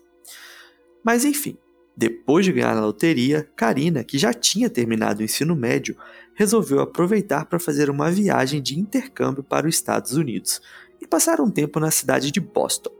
Mas 1.03 1.25
enfim, 1.25 1.57
depois 1.97 2.45
de 2.45 2.51
ganhar 2.51 2.75
na 2.75 2.85
loteria, 2.85 3.49
Karina, 3.55 4.03
que 4.03 4.17
já 4.17 4.33
tinha 4.33 4.69
terminado 4.69 5.21
o 5.21 5.23
ensino 5.23 5.55
médio, 5.55 5.97
resolveu 6.35 6.79
aproveitar 6.79 7.45
para 7.45 7.59
fazer 7.59 7.89
uma 7.89 8.09
viagem 8.09 8.61
de 8.61 8.79
intercâmbio 8.79 9.43
para 9.43 9.67
os 9.67 9.75
Estados 9.75 10.13
Unidos 10.13 10.61
e 11.01 11.07
passar 11.07 11.39
um 11.39 11.49
tempo 11.49 11.79
na 11.79 11.91
cidade 11.91 12.31
de 12.31 12.39
Boston, 12.39 12.91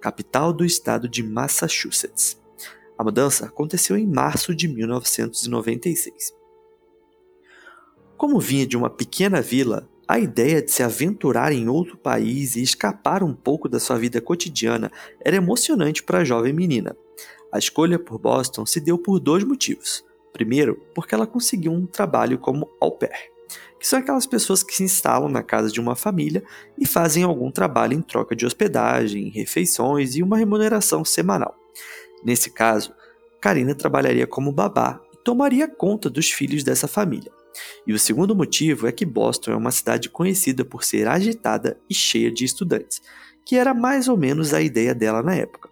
capital 0.00 0.52
do 0.52 0.64
estado 0.64 1.08
de 1.08 1.22
Massachusetts. 1.22 2.40
A 2.98 3.04
mudança 3.04 3.46
aconteceu 3.46 3.96
em 3.96 4.06
março 4.06 4.54
de 4.54 4.68
1996. 4.68 6.32
Como 8.16 8.38
vinha 8.38 8.66
de 8.66 8.76
uma 8.76 8.90
pequena 8.90 9.40
vila, 9.40 9.88
a 10.06 10.18
ideia 10.18 10.60
de 10.60 10.70
se 10.70 10.82
aventurar 10.82 11.52
em 11.52 11.68
outro 11.68 11.96
país 11.96 12.54
e 12.54 12.62
escapar 12.62 13.22
um 13.22 13.34
pouco 13.34 13.68
da 13.68 13.80
sua 13.80 13.96
vida 13.98 14.20
cotidiana 14.20 14.92
era 15.24 15.36
emocionante 15.36 16.02
para 16.02 16.18
a 16.18 16.24
jovem 16.24 16.52
menina. 16.52 16.96
A 17.52 17.58
escolha 17.58 17.98
por 17.98 18.18
Boston 18.18 18.66
se 18.66 18.80
deu 18.80 18.98
por 18.98 19.18
dois 19.18 19.42
motivos. 19.44 20.04
Primeiro, 20.32 20.80
porque 20.94 21.14
ela 21.14 21.26
conseguiu 21.26 21.72
um 21.72 21.86
trabalho 21.86 22.38
como 22.38 22.68
au 22.80 22.92
pair, 22.92 23.30
que 23.78 23.86
são 23.86 23.98
aquelas 23.98 24.26
pessoas 24.26 24.62
que 24.62 24.74
se 24.74 24.82
instalam 24.82 25.28
na 25.28 25.42
casa 25.42 25.70
de 25.70 25.80
uma 25.80 25.94
família 25.94 26.42
e 26.78 26.86
fazem 26.86 27.22
algum 27.22 27.50
trabalho 27.50 27.94
em 27.94 28.02
troca 28.02 28.34
de 28.34 28.46
hospedagem, 28.46 29.28
refeições 29.28 30.16
e 30.16 30.22
uma 30.22 30.38
remuneração 30.38 31.04
semanal. 31.04 31.54
Nesse 32.24 32.50
caso, 32.50 32.94
Karina 33.40 33.74
trabalharia 33.74 34.26
como 34.26 34.52
babá 34.52 35.00
e 35.12 35.16
tomaria 35.18 35.68
conta 35.68 36.08
dos 36.08 36.30
filhos 36.30 36.62
dessa 36.62 36.86
família. 36.86 37.32
E 37.86 37.92
o 37.92 37.98
segundo 37.98 38.34
motivo 38.34 38.86
é 38.86 38.92
que 38.92 39.04
Boston 39.04 39.52
é 39.52 39.56
uma 39.56 39.70
cidade 39.70 40.08
conhecida 40.08 40.64
por 40.64 40.84
ser 40.84 41.06
agitada 41.06 41.78
e 41.90 41.94
cheia 41.94 42.30
de 42.30 42.44
estudantes, 42.44 43.02
que 43.44 43.56
era 43.56 43.74
mais 43.74 44.08
ou 44.08 44.16
menos 44.16 44.54
a 44.54 44.62
ideia 44.62 44.94
dela 44.94 45.22
na 45.22 45.34
época. 45.34 45.68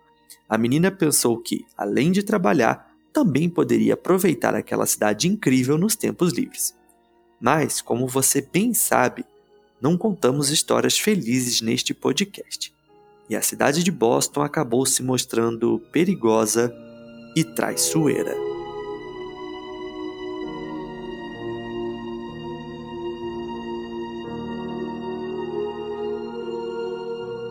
A 0.49 0.59
menina 0.59 0.91
pensou 0.91 1.39
que, 1.39 1.65
além 1.77 2.11
de 2.11 2.25
trabalhar, 2.25 2.90
também 3.13 3.49
poderia 3.49 3.95
aproveitar 3.95 4.55
aquela 4.55 4.87
cidade 4.87 5.29
incrível 5.29 5.77
nos 5.77 5.97
tempos 5.97 6.33
livres. 6.33 6.75
Mas, 7.41 7.81
como 7.81 8.07
você 8.07 8.41
bem 8.41 8.75
sabe, 8.75 9.25
não 9.81 9.97
contamos 9.97 10.51
histórias 10.51 10.99
felizes 10.99 11.61
neste 11.61 11.95
podcast. 11.95 12.73
E 13.29 13.37
a 13.37 13.43
cidade 13.43 13.83
de 13.83 13.91
Boston 13.91 14.43
acabou 14.43 14.85
se 14.85 15.03
mostrando 15.03 15.81
perigosa 15.93 16.75
e 17.35 17.45
traiçoeira. 17.45 18.35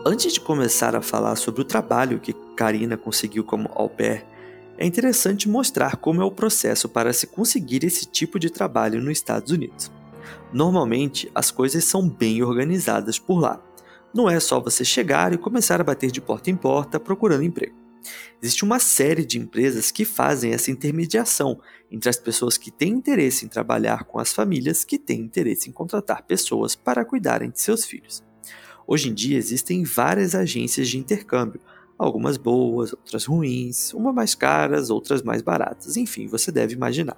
Antes 0.04 0.32
de 0.32 0.40
começar 0.40 0.96
a 0.96 1.02
falar 1.02 1.36
sobre 1.36 1.60
o 1.60 1.64
trabalho 1.64 2.20
que 2.20 2.32
Karina 2.56 2.96
conseguiu 2.96 3.44
como 3.44 3.70
au 3.74 3.88
pair, 3.88 4.24
é 4.80 4.86
interessante 4.86 5.46
mostrar 5.46 5.96
como 5.96 6.22
é 6.22 6.24
o 6.24 6.30
processo 6.30 6.88
para 6.88 7.12
se 7.12 7.26
conseguir 7.26 7.84
esse 7.84 8.06
tipo 8.06 8.38
de 8.38 8.48
trabalho 8.48 8.98
nos 8.98 9.12
Estados 9.12 9.52
Unidos. 9.52 9.92
Normalmente, 10.50 11.30
as 11.34 11.50
coisas 11.50 11.84
são 11.84 12.08
bem 12.08 12.42
organizadas 12.42 13.18
por 13.18 13.38
lá. 13.38 13.62
Não 14.12 14.28
é 14.28 14.40
só 14.40 14.58
você 14.58 14.82
chegar 14.82 15.34
e 15.34 15.38
começar 15.38 15.82
a 15.82 15.84
bater 15.84 16.10
de 16.10 16.20
porta 16.22 16.50
em 16.50 16.56
porta 16.56 16.98
procurando 16.98 17.44
emprego. 17.44 17.76
Existe 18.42 18.64
uma 18.64 18.78
série 18.78 19.22
de 19.22 19.38
empresas 19.38 19.90
que 19.90 20.06
fazem 20.06 20.54
essa 20.54 20.70
intermediação 20.70 21.60
entre 21.90 22.08
as 22.08 22.16
pessoas 22.16 22.56
que 22.56 22.70
têm 22.70 22.94
interesse 22.94 23.44
em 23.44 23.48
trabalhar 23.48 24.04
com 24.04 24.18
as 24.18 24.32
famílias 24.32 24.82
que 24.82 24.98
têm 24.98 25.20
interesse 25.20 25.68
em 25.68 25.72
contratar 25.72 26.22
pessoas 26.22 26.74
para 26.74 27.04
cuidarem 27.04 27.50
de 27.50 27.60
seus 27.60 27.84
filhos. 27.84 28.24
Hoje 28.86 29.10
em 29.10 29.14
dia 29.14 29.36
existem 29.36 29.84
várias 29.84 30.34
agências 30.34 30.88
de 30.88 30.96
intercâmbio, 30.96 31.60
algumas 32.04 32.38
boas, 32.38 32.92
outras 32.92 33.26
ruins, 33.26 33.92
umas 33.92 34.14
mais 34.14 34.34
caras, 34.34 34.88
outras 34.88 35.22
mais 35.22 35.42
baratas, 35.42 35.96
enfim, 35.96 36.26
você 36.26 36.50
deve 36.50 36.74
imaginar. 36.74 37.16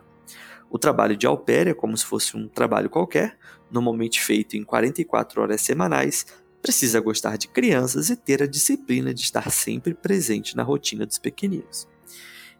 O 0.68 0.78
trabalho 0.78 1.16
de 1.16 1.26
pair 1.46 1.68
é 1.68 1.74
como 1.74 1.96
se 1.96 2.04
fosse 2.04 2.36
um 2.36 2.48
trabalho 2.48 2.90
qualquer, 2.90 3.38
normalmente 3.70 4.20
feito 4.20 4.56
em 4.56 4.64
44 4.64 5.42
horas 5.42 5.60
semanais, 5.60 6.26
precisa 6.60 7.00
gostar 7.00 7.36
de 7.36 7.48
crianças 7.48 8.10
e 8.10 8.16
ter 8.16 8.42
a 8.42 8.46
disciplina 8.46 9.14
de 9.14 9.20
estar 9.20 9.50
sempre 9.50 9.94
presente 9.94 10.56
na 10.56 10.62
rotina 10.62 11.06
dos 11.06 11.18
pequeninos. 11.18 11.86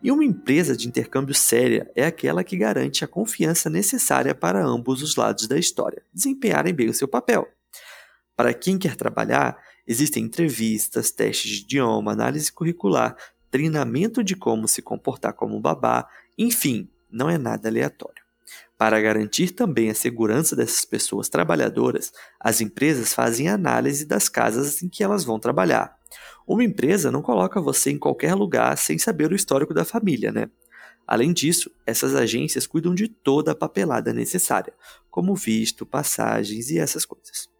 E 0.02 0.11
uma 0.11 0.25
empresa 0.25 0.76
de 0.76 0.88
intercâmbio 0.88 1.35
séria 1.35 1.91
é 1.95 2.05
aquela 2.05 2.45
que 2.45 2.57
garante 2.57 3.05
a 3.05 3.09
confiança 3.09 3.71
necessária 3.71 4.35
para 4.35 4.64
ambos 4.64 5.02
os 5.02 5.17
lados 5.17 5.47
da 5.47 5.59
história 5.59 6.02
desempenharem 6.12 6.75
bem 6.75 6.88
o 6.88 6.95
seu 6.95 7.09
papel. 7.09 7.49
Para 8.37 8.52
quem 8.52 8.79
quer 8.79 8.97
trabalhar, 8.97 9.57
existem 9.87 10.25
entrevistas, 10.25 11.11
testes 11.11 11.51
de 11.51 11.62
idioma, 11.62 12.12
análise 12.12 12.53
curricular, 12.53 13.17
treinamento 13.51 14.25
de 14.25 14.35
como 14.35 14.67
se 14.67 14.81
comportar 14.81 15.35
como 15.35 15.61
babá, 15.61 16.09
enfim, 16.39 16.89
não 17.11 17.29
é 17.29 17.37
nada 17.37 17.69
aleatório. 17.69 18.23
Para 18.79 19.01
garantir 19.01 19.51
também 19.51 19.91
a 19.91 19.95
segurança 19.95 20.57
dessas 20.57 20.85
pessoas 20.85 21.29
trabalhadoras, 21.29 22.12
as 22.41 22.61
empresas 22.61 23.12
fazem 23.15 23.49
análise 23.49 24.05
das 24.05 24.29
casas 24.29 24.83
em 24.83 24.89
que 24.89 25.05
elas 25.05 25.23
vão 25.23 25.39
trabalhar. 25.39 25.97
Uma 26.47 26.65
empresa 26.65 27.11
não 27.11 27.23
coloca 27.23 27.61
você 27.61 27.91
em 27.91 27.99
qualquer 27.99 28.35
lugar 28.35 28.77
sem 28.77 28.99
saber 28.99 29.31
o 29.31 29.37
histórico 29.37 29.73
da 29.73 29.85
família, 29.85 30.33
né? 30.33 30.51
Além 31.07 31.33
disso, 31.33 31.71
essas 31.87 32.15
agências 32.15 32.67
cuidam 32.67 32.95
de 32.95 33.07
toda 33.09 33.53
a 33.53 33.55
papelada 33.55 34.12
necessária, 34.12 34.73
como 35.11 35.35
visto, 35.35 35.85
passagens 35.85 36.71
e 36.71 36.79
essas 36.79 37.05
coisas. 37.05 37.51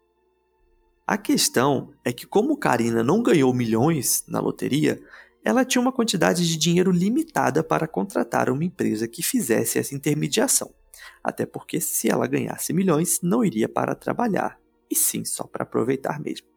A 1.05 1.17
questão 1.17 1.93
é 2.05 2.13
que, 2.13 2.25
como 2.25 2.55
Karina 2.55 3.03
não 3.03 3.21
ganhou 3.21 3.53
milhões 3.53 4.23
na 4.25 4.39
loteria, 4.39 5.01
ela 5.43 5.65
tinha 5.65 5.81
uma 5.81 5.91
quantidade 5.91 6.47
de 6.47 6.57
dinheiro 6.57 6.91
limitada 6.91 7.61
para 7.61 7.89
contratar 7.89 8.49
uma 8.49 8.63
empresa 8.63 9.05
que 9.05 9.21
fizesse 9.21 9.77
essa 9.77 9.93
intermediação. 9.93 10.73
Até 11.21 11.45
porque, 11.45 11.81
se 11.81 12.09
ela 12.09 12.25
ganhasse 12.25 12.71
milhões, 12.71 13.19
não 13.21 13.43
iria 13.43 13.67
para 13.67 13.93
trabalhar, 13.93 14.57
e 14.89 14.95
sim 14.95 15.25
só 15.25 15.43
para 15.43 15.63
aproveitar 15.63 16.21
mesmo. 16.21 16.47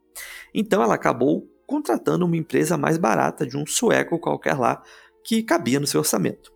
Então, 0.55 0.81
ela 0.81 0.95
acabou 0.95 1.51
contratando 1.67 2.25
uma 2.25 2.37
empresa 2.37 2.79
mais 2.79 2.97
barata 2.99 3.45
de 3.45 3.57
um 3.57 3.67
sueco 3.67 4.17
qualquer 4.21 4.57
lá 4.57 4.81
que 5.25 5.43
cabia 5.43 5.81
no 5.81 5.89
seu 5.89 5.99
orçamento. 5.99 6.53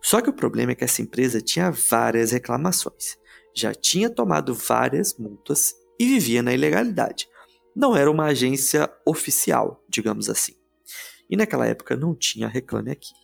Só 0.00 0.20
que 0.20 0.30
o 0.30 0.32
problema 0.32 0.72
é 0.72 0.74
que 0.76 0.84
essa 0.84 1.02
empresa 1.02 1.40
tinha 1.40 1.72
várias 1.72 2.30
reclamações, 2.30 3.18
já 3.52 3.74
tinha 3.74 4.08
tomado 4.08 4.54
várias 4.54 5.18
multas 5.18 5.74
e 5.98 6.06
vivia 6.06 6.40
na 6.40 6.54
ilegalidade 6.54 7.31
não 7.74 7.96
era 7.96 8.10
uma 8.10 8.26
agência 8.26 8.90
oficial, 9.06 9.84
digamos 9.88 10.28
assim. 10.28 10.54
E 11.28 11.36
naquela 11.36 11.66
época 11.66 11.96
não 11.96 12.14
tinha 12.14 12.48
Reclame 12.48 12.90
Aqui. 12.90 13.14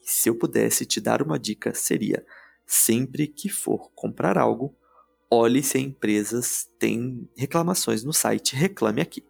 E 0.00 0.10
se 0.10 0.28
eu 0.28 0.34
pudesse 0.34 0.86
te 0.86 1.00
dar 1.00 1.20
uma 1.22 1.38
dica, 1.38 1.74
seria: 1.74 2.24
sempre 2.66 3.26
que 3.26 3.48
for 3.48 3.90
comprar 3.94 4.38
algo, 4.38 4.74
olhe 5.30 5.62
se 5.62 5.76
as 5.76 5.84
empresas 5.84 6.70
têm 6.78 7.28
reclamações 7.36 8.02
no 8.02 8.12
site 8.12 8.56
Reclame 8.56 9.02
Aqui. 9.02 9.24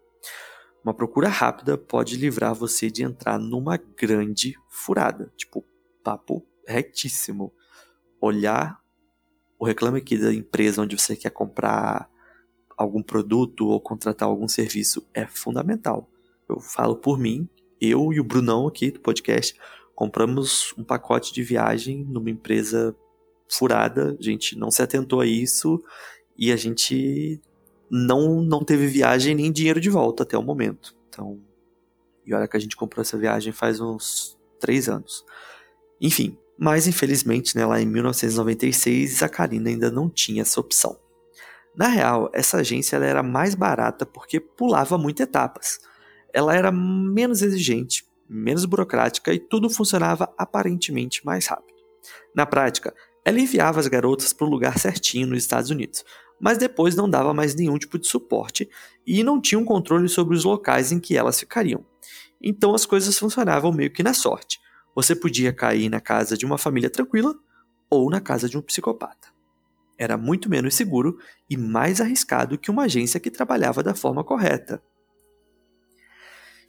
Uma 0.84 0.94
procura 0.94 1.28
rápida 1.28 1.76
pode 1.76 2.16
livrar 2.16 2.54
você 2.54 2.90
de 2.90 3.02
entrar 3.02 3.38
numa 3.38 3.76
grande 3.76 4.56
furada, 4.68 5.32
tipo, 5.36 5.64
papo 6.04 6.46
retíssimo. 6.66 7.52
Olhar 8.20 8.80
o 9.58 9.64
reclame 9.64 9.98
aqui 9.98 10.16
da 10.16 10.32
empresa 10.32 10.82
onde 10.82 10.96
você 10.96 11.16
quer 11.16 11.30
comprar 11.30 12.08
algum 12.78 13.02
produto 13.02 13.66
ou 13.66 13.80
contratar 13.80 14.28
algum 14.28 14.46
serviço 14.46 15.04
é 15.12 15.26
fundamental. 15.26 16.08
Eu 16.48 16.60
falo 16.60 16.94
por 16.94 17.18
mim, 17.18 17.48
eu 17.80 18.12
e 18.12 18.20
o 18.20 18.24
Brunão 18.24 18.68
aqui 18.68 18.92
do 18.92 19.00
podcast 19.00 19.58
compramos 19.94 20.72
um 20.78 20.84
pacote 20.84 21.34
de 21.34 21.42
viagem 21.42 22.04
numa 22.04 22.30
empresa 22.30 22.94
furada, 23.50 24.16
a 24.18 24.22
gente 24.22 24.56
não 24.56 24.70
se 24.70 24.80
atentou 24.80 25.20
a 25.20 25.26
isso 25.26 25.82
e 26.36 26.52
a 26.52 26.56
gente 26.56 27.40
não, 27.90 28.40
não 28.40 28.62
teve 28.62 28.86
viagem 28.86 29.34
nem 29.34 29.50
dinheiro 29.50 29.80
de 29.80 29.90
volta 29.90 30.22
até 30.22 30.38
o 30.38 30.42
momento. 30.42 30.94
Então, 31.08 31.40
e 32.24 32.32
olha 32.32 32.46
que 32.46 32.56
a 32.56 32.60
gente 32.60 32.76
comprou 32.76 33.02
essa 33.02 33.18
viagem 33.18 33.52
faz 33.52 33.80
uns 33.80 34.38
três 34.60 34.88
anos. 34.88 35.24
Enfim, 36.00 36.38
mas 36.56 36.86
infelizmente, 36.86 37.56
né, 37.56 37.66
lá 37.66 37.80
em 37.80 37.86
1996, 37.86 39.22
a 39.22 39.28
Karina 39.28 39.68
ainda 39.68 39.90
não 39.90 40.08
tinha 40.08 40.42
essa 40.42 40.60
opção. 40.60 40.96
Na 41.78 41.86
real, 41.86 42.28
essa 42.32 42.56
agência 42.56 42.96
ela 42.96 43.06
era 43.06 43.22
mais 43.22 43.54
barata 43.54 44.04
porque 44.04 44.40
pulava 44.40 44.98
muito 44.98 45.22
etapas. 45.22 45.78
Ela 46.34 46.52
era 46.56 46.72
menos 46.72 47.40
exigente, 47.40 48.04
menos 48.28 48.64
burocrática 48.64 49.32
e 49.32 49.38
tudo 49.38 49.70
funcionava 49.70 50.28
aparentemente 50.36 51.24
mais 51.24 51.46
rápido. 51.46 51.78
Na 52.34 52.44
prática, 52.44 52.92
ela 53.24 53.38
enviava 53.38 53.78
as 53.78 53.86
garotas 53.86 54.32
para 54.32 54.44
o 54.44 54.50
lugar 54.50 54.76
certinho 54.76 55.28
nos 55.28 55.38
Estados 55.38 55.70
Unidos, 55.70 56.04
mas 56.40 56.58
depois 56.58 56.96
não 56.96 57.08
dava 57.08 57.32
mais 57.32 57.54
nenhum 57.54 57.78
tipo 57.78 57.96
de 57.96 58.08
suporte 58.08 58.68
e 59.06 59.22
não 59.22 59.40
tinha 59.40 59.58
um 59.60 59.64
controle 59.64 60.08
sobre 60.08 60.34
os 60.34 60.42
locais 60.42 60.90
em 60.90 60.98
que 60.98 61.16
elas 61.16 61.38
ficariam. 61.38 61.86
Então 62.42 62.74
as 62.74 62.84
coisas 62.84 63.16
funcionavam 63.16 63.70
meio 63.70 63.92
que 63.92 64.02
na 64.02 64.14
sorte. 64.14 64.58
Você 64.96 65.14
podia 65.14 65.52
cair 65.52 65.88
na 65.88 66.00
casa 66.00 66.36
de 66.36 66.44
uma 66.44 66.58
família 66.58 66.90
tranquila 66.90 67.36
ou 67.88 68.10
na 68.10 68.20
casa 68.20 68.48
de 68.48 68.58
um 68.58 68.62
psicopata. 68.62 69.37
Era 69.98 70.16
muito 70.16 70.48
menos 70.48 70.76
seguro 70.76 71.18
e 71.50 71.56
mais 71.56 72.00
arriscado 72.00 72.56
que 72.56 72.70
uma 72.70 72.84
agência 72.84 73.18
que 73.18 73.30
trabalhava 73.30 73.82
da 73.82 73.94
forma 73.94 74.22
correta. 74.22 74.80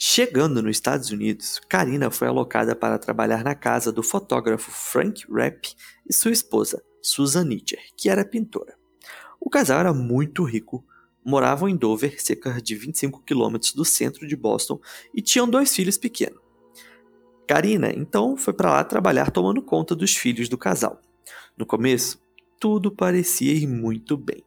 Chegando 0.02 0.62
nos 0.64 0.78
Estados 0.78 1.12
Unidos, 1.12 1.60
Karina 1.70 2.10
foi 2.10 2.30
alocada 2.30 2.76
para 2.76 2.98
trabalhar 2.98 3.44
na 3.44 3.54
casa 3.54 3.92
do 3.92 4.02
fotógrafo 4.02 4.72
Frank 4.72 5.26
Rapp 5.30 5.76
e 6.10 6.14
sua 6.14 6.32
esposa, 6.32 6.82
Susan 7.02 7.44
Nietzsche, 7.44 7.78
que 7.98 8.10
era 8.10 8.26
pintora. 8.26 8.76
O 9.40 9.50
casal 9.50 9.80
era 9.82 9.94
muito 9.94 10.44
rico, 10.44 10.86
moravam 11.24 11.68
em 11.68 11.76
Dover, 11.76 12.22
cerca 12.22 12.62
de 12.62 12.76
25 12.76 13.24
quilômetros 13.24 13.74
do 13.74 13.84
centro 13.84 14.26
de 14.26 14.36
Boston, 14.38 14.80
e 15.14 15.22
tinham 15.22 15.50
dois 15.50 15.76
filhos 15.76 15.98
pequenos. 15.98 16.40
Karina, 17.46 17.92
então, 17.92 18.38
foi 18.38 18.54
para 18.54 18.72
lá 18.72 18.84
trabalhar 18.84 19.32
tomando 19.32 19.62
conta 19.62 19.96
dos 19.96 20.16
filhos 20.16 20.48
do 20.48 20.58
casal. 20.58 21.02
No 21.58 21.66
começo, 21.66 22.22
tudo 22.60 22.92
parecia 22.92 23.54
ir 23.54 23.68
muito 23.68 24.18
bem. 24.18 24.44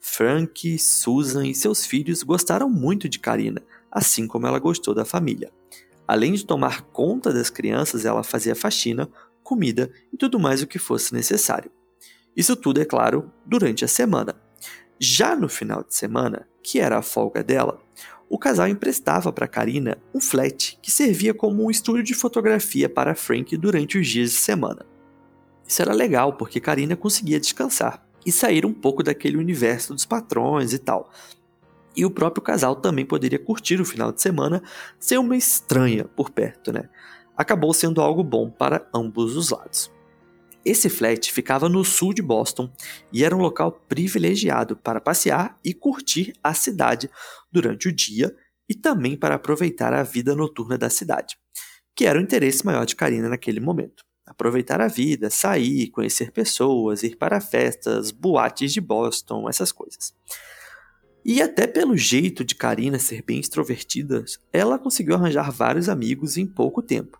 Frank, 0.00 0.78
Susan 0.78 1.46
e 1.46 1.54
seus 1.54 1.84
filhos 1.84 2.22
gostaram 2.22 2.70
muito 2.70 3.08
de 3.08 3.18
Karina, 3.18 3.60
assim 3.90 4.26
como 4.26 4.46
ela 4.46 4.58
gostou 4.58 4.94
da 4.94 5.04
família. 5.04 5.50
Além 6.06 6.32
de 6.32 6.46
tomar 6.46 6.82
conta 6.82 7.32
das 7.32 7.50
crianças, 7.50 8.04
ela 8.04 8.22
fazia 8.22 8.54
faxina, 8.54 9.10
comida 9.42 9.90
e 10.12 10.16
tudo 10.16 10.38
mais 10.38 10.62
o 10.62 10.66
que 10.66 10.78
fosse 10.78 11.12
necessário. 11.12 11.70
Isso 12.36 12.54
tudo, 12.54 12.80
é 12.80 12.84
claro, 12.84 13.32
durante 13.44 13.84
a 13.84 13.88
semana. 13.88 14.36
Já 15.00 15.34
no 15.34 15.48
final 15.48 15.82
de 15.82 15.94
semana, 15.94 16.48
que 16.62 16.78
era 16.78 16.98
a 16.98 17.02
folga 17.02 17.42
dela, 17.42 17.80
o 18.28 18.38
casal 18.38 18.68
emprestava 18.68 19.32
para 19.32 19.48
Karina 19.48 19.98
um 20.14 20.20
flat 20.20 20.78
que 20.80 20.90
servia 20.90 21.34
como 21.34 21.64
um 21.64 21.70
estúdio 21.70 22.04
de 22.04 22.14
fotografia 22.14 22.88
para 22.88 23.14
Frank 23.14 23.56
durante 23.56 23.98
os 23.98 24.06
dias 24.06 24.30
de 24.30 24.36
semana. 24.36 24.86
Isso 25.68 25.82
era 25.82 25.92
legal 25.92 26.32
porque 26.32 26.58
Karina 26.58 26.96
conseguia 26.96 27.38
descansar 27.38 28.02
e 28.24 28.32
sair 28.32 28.64
um 28.64 28.72
pouco 28.72 29.02
daquele 29.02 29.36
universo 29.36 29.94
dos 29.94 30.06
patrões 30.06 30.72
e 30.72 30.78
tal, 30.78 31.12
e 31.98 32.04
o 32.04 32.10
próprio 32.10 32.40
casal 32.40 32.76
também 32.76 33.04
poderia 33.04 33.40
curtir 33.40 33.80
o 33.80 33.84
final 33.84 34.12
de 34.12 34.22
semana 34.22 34.62
sem 35.00 35.18
uma 35.18 35.36
estranha 35.36 36.04
por 36.04 36.30
perto, 36.30 36.72
né? 36.72 36.88
Acabou 37.36 37.74
sendo 37.74 38.00
algo 38.00 38.22
bom 38.22 38.48
para 38.48 38.88
ambos 38.94 39.36
os 39.36 39.50
lados. 39.50 39.90
Esse 40.64 40.88
flat 40.88 41.32
ficava 41.32 41.68
no 41.68 41.84
sul 41.84 42.14
de 42.14 42.22
Boston 42.22 42.70
e 43.12 43.24
era 43.24 43.34
um 43.34 43.40
local 43.40 43.72
privilegiado 43.72 44.76
para 44.76 45.00
passear 45.00 45.58
e 45.64 45.74
curtir 45.74 46.34
a 46.40 46.54
cidade 46.54 47.10
durante 47.50 47.88
o 47.88 47.92
dia 47.92 48.32
e 48.68 48.74
também 48.74 49.16
para 49.16 49.34
aproveitar 49.34 49.92
a 49.92 50.04
vida 50.04 50.36
noturna 50.36 50.78
da 50.78 50.88
cidade, 50.88 51.36
que 51.96 52.06
era 52.06 52.18
o 52.18 52.22
interesse 52.22 52.64
maior 52.64 52.86
de 52.86 52.94
Karina 52.94 53.28
naquele 53.28 53.58
momento. 53.58 54.07
Aproveitar 54.28 54.80
a 54.80 54.88
vida, 54.88 55.30
sair, 55.30 55.88
conhecer 55.88 56.30
pessoas, 56.30 57.02
ir 57.02 57.16
para 57.16 57.40
festas, 57.40 58.10
boates 58.10 58.72
de 58.72 58.80
Boston, 58.80 59.48
essas 59.48 59.72
coisas. 59.72 60.14
E 61.24 61.42
até 61.42 61.66
pelo 61.66 61.96
jeito 61.96 62.44
de 62.44 62.54
Karina 62.54 62.98
ser 62.98 63.22
bem 63.22 63.40
extrovertida, 63.40 64.24
ela 64.52 64.78
conseguiu 64.78 65.14
arranjar 65.14 65.50
vários 65.50 65.88
amigos 65.88 66.36
em 66.36 66.46
pouco 66.46 66.82
tempo. 66.82 67.18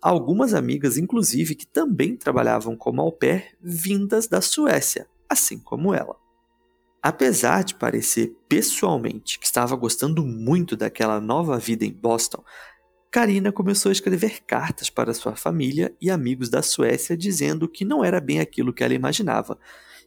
Algumas 0.00 0.54
amigas, 0.54 0.96
inclusive, 0.96 1.54
que 1.54 1.66
também 1.66 2.16
trabalhavam 2.16 2.74
como 2.74 3.02
au 3.02 3.12
pair 3.12 3.56
vindas 3.60 4.26
da 4.26 4.40
Suécia, 4.40 5.06
assim 5.28 5.58
como 5.58 5.92
ela. 5.92 6.16
Apesar 7.02 7.64
de 7.64 7.74
parecer 7.74 8.36
pessoalmente 8.48 9.38
que 9.38 9.46
estava 9.46 9.76
gostando 9.76 10.24
muito 10.24 10.76
daquela 10.76 11.20
nova 11.20 11.58
vida 11.58 11.84
em 11.84 11.92
Boston, 11.92 12.42
Karina 13.10 13.50
começou 13.50 13.88
a 13.88 13.92
escrever 13.92 14.40
cartas 14.46 14.88
para 14.88 15.12
sua 15.12 15.34
família 15.34 15.92
e 16.00 16.08
amigos 16.08 16.48
da 16.48 16.62
Suécia 16.62 17.16
dizendo 17.16 17.68
que 17.68 17.84
não 17.84 18.04
era 18.04 18.20
bem 18.20 18.38
aquilo 18.38 18.72
que 18.72 18.84
ela 18.84 18.94
imaginava 18.94 19.58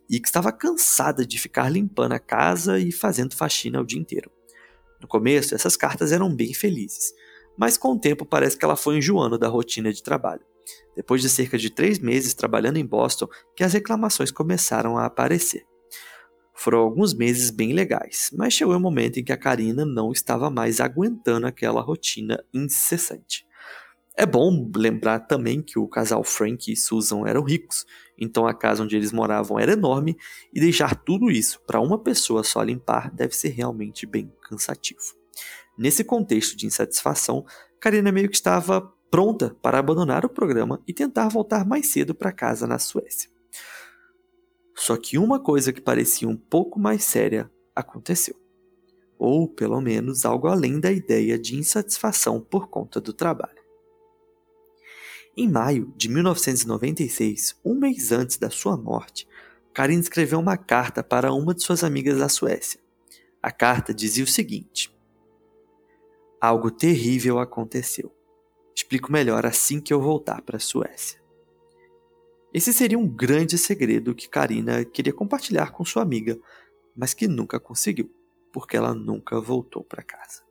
e 0.09 0.21
que 0.21 0.27
estava 0.27 0.53
cansada 0.53 1.25
de 1.25 1.37
ficar 1.37 1.69
limpando 1.69 2.13
a 2.13 2.19
casa 2.19 2.79
e 2.79 2.93
fazendo 2.93 3.35
faxina 3.35 3.81
o 3.81 3.85
dia 3.85 3.99
inteiro. 3.99 4.31
No 5.01 5.07
começo, 5.07 5.53
essas 5.53 5.75
cartas 5.75 6.13
eram 6.13 6.33
bem 6.33 6.53
felizes, 6.53 7.13
mas 7.57 7.77
com 7.77 7.89
o 7.89 7.99
tempo 7.99 8.25
parece 8.25 8.57
que 8.57 8.63
ela 8.63 8.77
foi 8.77 8.97
enjoando 8.99 9.37
da 9.37 9.49
rotina 9.49 9.91
de 9.91 10.01
trabalho. 10.01 10.45
Depois 10.95 11.21
de 11.21 11.29
cerca 11.29 11.57
de 11.57 11.69
três 11.69 11.99
meses 11.99 12.33
trabalhando 12.33 12.77
em 12.77 12.85
Boston, 12.85 13.27
que 13.53 13.65
as 13.65 13.73
reclamações 13.73 14.31
começaram 14.31 14.97
a 14.97 15.05
aparecer. 15.05 15.65
Foram 16.53 16.79
alguns 16.79 17.13
meses 17.13 17.49
bem 17.49 17.73
legais, 17.73 18.29
mas 18.33 18.53
chegou 18.53 18.73
o 18.73 18.77
um 18.77 18.81
momento 18.81 19.19
em 19.19 19.23
que 19.23 19.31
a 19.31 19.37
Karina 19.37 19.85
não 19.85 20.11
estava 20.11 20.49
mais 20.49 20.79
aguentando 20.79 21.47
aquela 21.47 21.81
rotina 21.81 22.43
incessante. 22.53 23.45
É 24.15 24.27
bom 24.27 24.69
lembrar 24.75 25.21
também 25.21 25.59
que 25.59 25.79
o 25.79 25.87
casal 25.87 26.23
Frank 26.23 26.71
e 26.71 26.75
Susan 26.75 27.25
eram 27.25 27.41
ricos, 27.41 27.83
então 28.15 28.45
a 28.45 28.53
casa 28.53 28.83
onde 28.83 28.95
eles 28.95 29.11
moravam 29.11 29.59
era 29.59 29.73
enorme 29.73 30.15
e 30.53 30.59
deixar 30.59 30.95
tudo 30.95 31.31
isso 31.31 31.59
para 31.65 31.81
uma 31.81 31.97
pessoa 31.97 32.43
só 32.43 32.61
limpar 32.61 33.09
deve 33.11 33.35
ser 33.35 33.49
realmente 33.49 34.05
bem 34.05 34.31
cansativo. 34.47 35.01
Nesse 35.75 36.03
contexto 36.03 36.55
de 36.55 36.67
insatisfação, 36.67 37.43
Karina 37.79 38.11
meio 38.11 38.29
que 38.29 38.35
estava 38.35 38.93
pronta 39.09 39.55
para 39.61 39.79
abandonar 39.79 40.23
o 40.25 40.29
programa 40.29 40.79
e 40.87 40.93
tentar 40.93 41.27
voltar 41.29 41.65
mais 41.65 41.87
cedo 41.87 42.13
para 42.13 42.31
casa 42.31 42.67
na 42.67 42.77
Suécia. 42.77 43.32
Só 44.83 44.97
que 44.97 45.17
uma 45.17 45.39
coisa 45.39 45.71
que 45.71 45.79
parecia 45.79 46.27
um 46.27 46.35
pouco 46.35 46.77
mais 46.77 47.05
séria 47.05 47.49
aconteceu. 47.73 48.35
Ou, 49.17 49.47
pelo 49.47 49.79
menos, 49.79 50.25
algo 50.25 50.49
além 50.49 50.77
da 50.77 50.91
ideia 50.91 51.39
de 51.39 51.55
insatisfação 51.55 52.41
por 52.41 52.67
conta 52.67 52.99
do 52.99 53.13
trabalho. 53.13 53.63
Em 55.37 55.49
maio 55.49 55.93
de 55.95 56.09
1996, 56.09 57.57
um 57.63 57.75
mês 57.75 58.11
antes 58.11 58.35
da 58.35 58.49
sua 58.49 58.75
morte, 58.75 59.25
Karin 59.73 59.99
escreveu 59.99 60.37
uma 60.37 60.57
carta 60.57 61.01
para 61.01 61.31
uma 61.31 61.53
de 61.53 61.63
suas 61.63 61.81
amigas 61.81 62.19
da 62.19 62.27
Suécia. 62.27 62.81
A 63.41 63.53
carta 63.53 63.93
dizia 63.93 64.25
o 64.25 64.27
seguinte: 64.27 64.93
Algo 66.41 66.69
terrível 66.69 67.39
aconteceu. 67.39 68.13
Explico 68.75 69.13
melhor 69.13 69.45
assim 69.45 69.79
que 69.79 69.93
eu 69.93 70.01
voltar 70.01 70.41
para 70.41 70.57
a 70.57 70.59
Suécia. 70.59 71.22
Esse 72.53 72.71
seria 72.71 72.99
um 72.99 73.07
grande 73.07 73.57
segredo 73.57 74.13
que 74.13 74.29
Karina 74.29 74.85
queria 74.85 75.11
compartilhar 75.11 75.71
com 75.71 75.83
sua 75.83 76.03
amiga, 76.03 76.39
mas 76.95 77.11
que 77.11 77.27
nunca 77.27 77.59
conseguiu, 77.59 78.13
porque 78.51 78.77
ela 78.77 78.93
nunca 78.93 79.41
voltou 79.41 79.83
para 79.83 80.03
casa. 80.03 80.43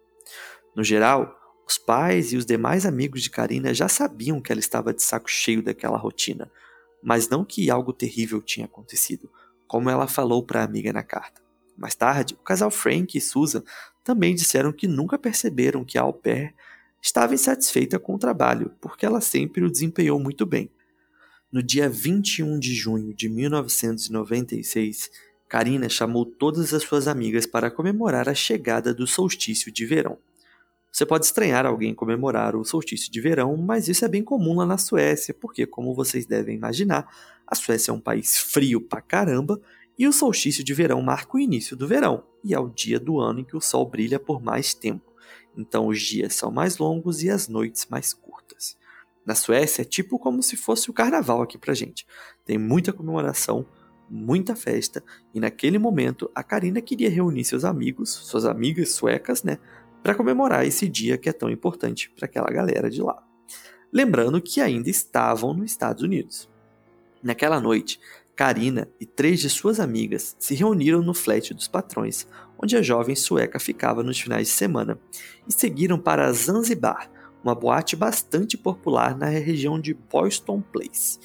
No 0.74 0.82
geral, 0.82 1.38
os 1.64 1.78
pais 1.78 2.32
e 2.32 2.36
os 2.36 2.44
demais 2.44 2.84
amigos 2.84 3.22
de 3.22 3.30
Karina 3.30 3.72
já 3.72 3.88
sabiam 3.88 4.40
que 4.40 4.50
ela 4.50 4.58
estava 4.58 4.92
de 4.92 5.00
saco 5.00 5.30
cheio 5.30 5.62
daquela 5.62 5.96
rotina, 5.96 6.50
mas 7.00 7.28
não 7.28 7.44
que 7.44 7.70
algo 7.70 7.92
terrível 7.92 8.42
tinha 8.42 8.66
acontecido, 8.66 9.30
como 9.68 9.88
ela 9.88 10.08
falou 10.08 10.42
para 10.42 10.60
a 10.60 10.64
amiga 10.64 10.92
na 10.92 11.04
carta. 11.04 11.40
Mais 11.76 11.94
tarde, 11.94 12.34
o 12.34 12.42
casal 12.42 12.70
Frank 12.70 13.16
e 13.16 13.20
Susan 13.20 13.62
também 14.02 14.34
disseram 14.34 14.72
que 14.72 14.88
nunca 14.88 15.16
perceberam 15.16 15.84
que 15.84 15.96
a 15.96 16.02
au 16.02 16.12
pair 16.12 16.52
estava 17.00 17.34
insatisfeita 17.34 17.96
com 17.96 18.16
o 18.16 18.18
trabalho, 18.18 18.72
porque 18.80 19.06
ela 19.06 19.20
sempre 19.20 19.64
o 19.64 19.70
desempenhou 19.70 20.18
muito 20.18 20.44
bem. 20.44 20.68
No 21.52 21.62
dia 21.62 21.86
21 21.86 22.58
de 22.58 22.74
junho 22.74 23.12
de 23.12 23.28
1996, 23.28 25.10
Karina 25.46 25.86
chamou 25.86 26.24
todas 26.24 26.72
as 26.72 26.82
suas 26.82 27.06
amigas 27.06 27.44
para 27.44 27.70
comemorar 27.70 28.26
a 28.26 28.34
chegada 28.34 28.94
do 28.94 29.06
solstício 29.06 29.70
de 29.70 29.84
verão. 29.84 30.16
Você 30.90 31.04
pode 31.04 31.26
estranhar 31.26 31.66
alguém 31.66 31.94
comemorar 31.94 32.56
o 32.56 32.64
solstício 32.64 33.12
de 33.12 33.20
verão, 33.20 33.54
mas 33.58 33.86
isso 33.86 34.02
é 34.02 34.08
bem 34.08 34.24
comum 34.24 34.56
lá 34.56 34.64
na 34.64 34.78
Suécia, 34.78 35.34
porque, 35.34 35.66
como 35.66 35.94
vocês 35.94 36.24
devem 36.24 36.56
imaginar, 36.56 37.06
a 37.46 37.54
Suécia 37.54 37.90
é 37.90 37.94
um 37.94 38.00
país 38.00 38.38
frio 38.38 38.80
pra 38.80 39.02
caramba 39.02 39.60
e 39.98 40.08
o 40.08 40.12
solstício 40.12 40.64
de 40.64 40.72
verão 40.72 41.02
marca 41.02 41.36
o 41.36 41.40
início 41.40 41.76
do 41.76 41.86
verão 41.86 42.24
e 42.42 42.54
é 42.54 42.58
o 42.58 42.70
dia 42.70 42.98
do 42.98 43.20
ano 43.20 43.40
em 43.40 43.44
que 43.44 43.58
o 43.58 43.60
sol 43.60 43.84
brilha 43.84 44.18
por 44.18 44.42
mais 44.42 44.72
tempo. 44.72 45.12
Então 45.54 45.88
os 45.88 46.00
dias 46.00 46.34
são 46.34 46.50
mais 46.50 46.78
longos 46.78 47.22
e 47.22 47.28
as 47.28 47.46
noites 47.46 47.86
mais 47.90 48.14
curtas. 48.14 48.80
Na 49.24 49.34
Suécia 49.34 49.82
é 49.82 49.84
tipo 49.84 50.18
como 50.18 50.42
se 50.42 50.56
fosse 50.56 50.90
o 50.90 50.92
carnaval 50.92 51.42
aqui 51.42 51.56
pra 51.56 51.74
gente. 51.74 52.06
Tem 52.44 52.58
muita 52.58 52.92
comemoração, 52.92 53.66
muita 54.10 54.54
festa, 54.54 55.02
e 55.32 55.40
naquele 55.40 55.78
momento 55.78 56.30
a 56.34 56.42
Karina 56.42 56.80
queria 56.80 57.08
reunir 57.08 57.44
seus 57.44 57.64
amigos, 57.64 58.10
suas 58.10 58.44
amigas 58.44 58.92
suecas, 58.92 59.42
né, 59.42 59.58
para 60.02 60.14
comemorar 60.14 60.66
esse 60.66 60.88
dia 60.88 61.16
que 61.16 61.28
é 61.28 61.32
tão 61.32 61.48
importante 61.48 62.10
para 62.10 62.26
aquela 62.26 62.50
galera 62.50 62.90
de 62.90 63.00
lá. 63.00 63.22
Lembrando 63.92 64.40
que 64.40 64.60
ainda 64.60 64.90
estavam 64.90 65.54
nos 65.54 65.70
Estados 65.70 66.02
Unidos. 66.02 66.50
Naquela 67.22 67.60
noite, 67.60 68.00
Karina 68.34 68.88
e 68.98 69.06
três 69.06 69.38
de 69.40 69.48
suas 69.48 69.78
amigas 69.78 70.34
se 70.38 70.54
reuniram 70.54 71.02
no 71.02 71.14
flat 71.14 71.54
dos 71.54 71.68
patrões, 71.68 72.26
onde 72.58 72.76
a 72.76 72.82
jovem 72.82 73.14
sueca 73.14 73.60
ficava 73.60 74.02
nos 74.02 74.18
finais 74.18 74.48
de 74.48 74.54
semana, 74.54 74.98
e 75.46 75.52
seguiram 75.52 75.98
para 75.98 76.32
Zanzibar, 76.32 77.10
uma 77.42 77.54
boate 77.54 77.96
bastante 77.96 78.56
popular 78.56 79.16
na 79.16 79.26
região 79.26 79.80
de 79.80 79.94
Boston 79.94 80.60
Place, 80.60 81.18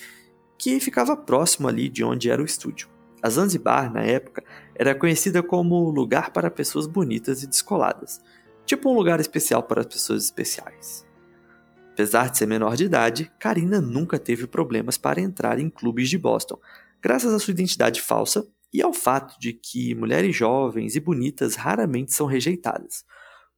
que 0.58 0.80
ficava 0.80 1.15
próximo 1.15 1.67
ali 1.67 1.88
de 1.89 2.03
onde 2.03 2.30
era 2.30 2.41
o 2.41 2.45
estúdio. 2.45 2.89
A 3.21 3.30
Zanzibar, 3.30 3.91
na 3.91 4.01
época, 4.01 4.43
era 4.75 4.95
conhecida 4.95 5.41
como 5.41 5.89
lugar 5.89 6.32
para 6.32 6.51
pessoas 6.51 6.88
bonitas 6.88 7.43
e 7.43 7.47
descoladas, 7.47 8.21
tipo 8.65 8.89
um 8.89 8.95
lugar 8.95 9.19
especial 9.19 9.63
para 9.63 9.84
pessoas 9.84 10.23
especiais. 10.23 11.06
Apesar 11.93 12.30
de 12.30 12.38
ser 12.38 12.45
menor 12.45 12.75
de 12.75 12.86
idade, 12.86 13.32
Karina 13.39 13.82
nunca 13.82 14.19
teve 14.19 14.45
problemas 14.45 14.97
para 14.97 15.19
entrar 15.19 15.60
em 15.60 15.69
clubes 15.69 16.10
de 16.10 16.17
Boston, 16.17 16.60
graças 17.01 17.34
à 17.34 17.39
sua 17.39 17.51
identidade 17.51 18.01
falsa 18.01 18.47
e 18.71 18.82
ao 18.82 18.93
fato 18.93 19.39
de 19.39 19.53
que 19.53 19.95
mulheres 19.95 20.36
jovens 20.36 20.95
e 20.95 20.99
bonitas 20.99 21.56
raramente 21.56 22.13
são 22.13 22.27
rejeitadas. 22.27 23.03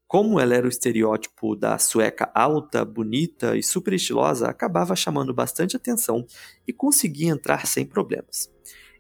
Como 0.10 0.40
ela 0.40 0.56
era 0.56 0.66
o 0.66 0.70
estereótipo 0.70 1.56
da 1.56 1.78
sueca 1.78 2.32
alta, 2.34 2.84
bonita 2.84 3.56
e 3.56 3.62
super 3.62 3.94
estilosa, 3.94 4.50
acabava 4.50 4.96
chamando 4.96 5.32
bastante 5.36 5.78
atenção 5.78 6.26
e 6.68 6.74
conseguia 6.74 7.30
entrar 7.30 7.68
sem 7.68 7.86
problemas. 7.86 8.52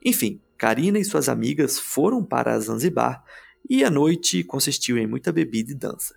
Enfim, 0.05 0.39
Karina 0.55 0.99
e 0.99 1.03
suas 1.03 1.27
amigas 1.27 1.79
foram 1.79 2.23
para 2.23 2.59
Zanzibar 2.59 3.23
e 3.67 3.83
a 3.83 3.89
noite 3.89 4.43
consistiu 4.43 4.99
em 4.99 5.07
muita 5.07 5.31
bebida 5.31 5.71
e 5.71 5.75
dança. 5.75 6.13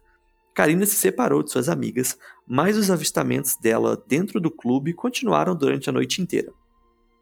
Karina 0.54 0.84
se 0.84 0.96
separou 0.96 1.42
de 1.42 1.50
suas 1.50 1.70
amigas, 1.70 2.18
mas 2.46 2.76
os 2.76 2.90
avistamentos 2.90 3.56
dela 3.56 3.96
dentro 4.06 4.38
do 4.38 4.50
clube 4.50 4.92
continuaram 4.92 5.56
durante 5.56 5.88
a 5.88 5.92
noite 5.92 6.20
inteira. 6.20 6.52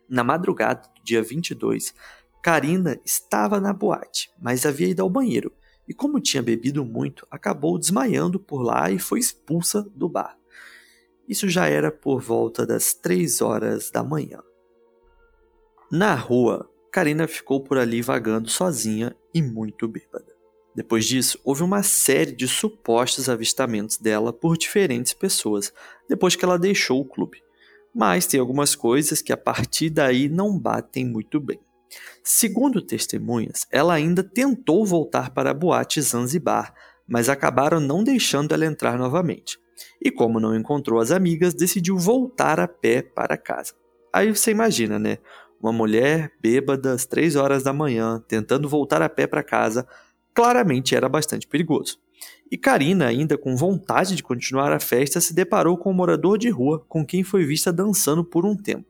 Na 0.09 0.25
madrugada 0.25 0.89
do 0.93 1.05
dia 1.05 1.23
22, 1.23 1.95
Karina 2.43 2.99
estava 3.05 3.61
na 3.61 3.73
boate, 3.73 4.29
mas 4.43 4.67
havia 4.67 4.89
ido 4.89 5.03
ao 5.03 5.09
banheiro 5.09 5.53
e, 5.91 5.93
como 5.93 6.21
tinha 6.21 6.41
bebido 6.41 6.85
muito, 6.85 7.27
acabou 7.29 7.77
desmaiando 7.77 8.39
por 8.39 8.63
lá 8.63 8.93
e 8.93 8.99
foi 9.01 9.19
expulsa 9.19 9.83
do 9.93 10.09
bar. 10.09 10.39
Isso 11.29 11.49
já 11.49 11.67
era 11.67 11.91
por 11.91 12.21
volta 12.21 12.65
das 12.65 12.95
3 12.95 13.41
horas 13.41 13.91
da 13.91 14.05
manhã. 14.05 14.41
Na 15.91 16.15
rua, 16.15 16.71
Karina 16.93 17.27
ficou 17.27 17.61
por 17.61 17.77
ali 17.77 18.03
vagando 18.03 18.49
sozinha 18.49 19.17
e 19.35 19.43
muito 19.43 19.89
bêbada. 19.89 20.33
Depois 20.77 21.05
disso, 21.05 21.41
houve 21.43 21.65
uma 21.65 21.83
série 21.83 22.31
de 22.31 22.47
supostos 22.47 23.29
avistamentos 23.29 23.99
dela 23.99 24.33
por 24.33 24.57
diferentes 24.57 25.13
pessoas, 25.13 25.73
depois 26.09 26.37
que 26.37 26.45
ela 26.45 26.57
deixou 26.57 27.01
o 27.01 27.05
clube. 27.05 27.43
Mas 27.93 28.29
tem 28.29 28.39
algumas 28.39 28.77
coisas 28.77 29.21
que 29.21 29.33
a 29.33 29.37
partir 29.37 29.91
daí 29.91 30.29
não 30.29 30.57
batem 30.57 31.05
muito 31.05 31.41
bem. 31.41 31.59
Segundo 32.23 32.81
testemunhas, 32.81 33.67
ela 33.71 33.95
ainda 33.95 34.23
tentou 34.23 34.85
voltar 34.85 35.31
para 35.31 35.51
a 35.51 35.55
boate 35.55 36.01
Zanzibar, 36.01 36.73
mas 37.09 37.29
acabaram 37.29 37.81
não 37.81 38.05
deixando 38.05 38.53
ela 38.53 38.67
entrar 38.67 38.99
novamente. 38.99 39.59
E 40.01 40.11
como 40.11 40.39
não 40.39 40.55
encontrou 40.55 41.01
as 41.01 41.11
amigas, 41.11 41.55
decidiu 41.55 41.99
voltar 41.99 42.61
a 42.61 42.69
pé 42.69 43.03
para 43.03 43.37
casa. 43.37 43.73
Aí 44.13 44.35
você 44.35 44.51
imagina, 44.51 44.99
né? 44.99 45.19
Uma 45.61 45.73
mulher 45.73 46.33
bêbada 46.41 46.93
às 46.93 47.05
três 47.05 47.37
horas 47.37 47.63
da 47.63 47.73
manhã, 47.73 48.23
tentando 48.27 48.69
voltar 48.69 49.03
a 49.03 49.09
pé 49.09 49.27
para 49.27 49.43
casa, 49.43 49.87
claramente 50.35 50.95
era 50.95 51.09
bastante 51.09 51.47
perigoso. 51.47 51.99
E 52.51 52.57
Karina, 52.57 53.07
ainda 53.07 53.39
com 53.39 53.57
vontade 53.57 54.17
de 54.17 54.23
continuar 54.23 54.73
a 54.73 54.81
festa, 54.81 55.21
se 55.21 55.35
deparou 55.35 55.77
com 55.77 55.91
um 55.91 55.95
morador 55.95 56.39
de 56.39 56.49
rua 56.49 56.85
com 56.89 57.05
quem 57.05 57.23
foi 57.23 57.45
vista 57.45 57.73
dançando 57.73 58.25
por 58.25 58.45
um 58.45 58.57
tempo. 58.57 58.90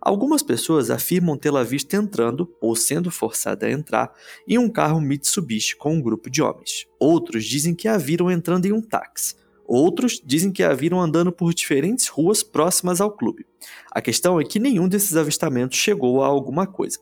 Algumas 0.00 0.42
pessoas 0.42 0.90
afirmam 0.90 1.36
tê-la 1.36 1.64
visto 1.64 1.94
entrando, 1.94 2.52
ou 2.60 2.74
sendo 2.76 3.10
forçada 3.10 3.66
a 3.66 3.70
entrar, 3.70 4.12
em 4.46 4.58
um 4.58 4.68
carro 4.68 5.00
Mitsubishi 5.00 5.76
com 5.76 5.94
um 5.94 6.00
grupo 6.00 6.30
de 6.30 6.40
homens. 6.40 6.86
Outros 6.98 7.44
dizem 7.44 7.74
que 7.74 7.88
a 7.88 7.98
viram 7.98 8.30
entrando 8.30 8.66
em 8.66 8.72
um 8.72 8.80
táxi. 8.80 9.34
Outros 9.66 10.22
dizem 10.24 10.50
que 10.50 10.62
a 10.62 10.72
viram 10.72 11.00
andando 11.00 11.30
por 11.30 11.52
diferentes 11.52 12.08
ruas 12.08 12.42
próximas 12.42 13.02
ao 13.02 13.10
clube. 13.10 13.44
A 13.90 14.00
questão 14.00 14.40
é 14.40 14.44
que 14.44 14.58
nenhum 14.58 14.88
desses 14.88 15.14
avistamentos 15.14 15.76
chegou 15.76 16.22
a 16.22 16.26
alguma 16.26 16.66
coisa. 16.66 16.98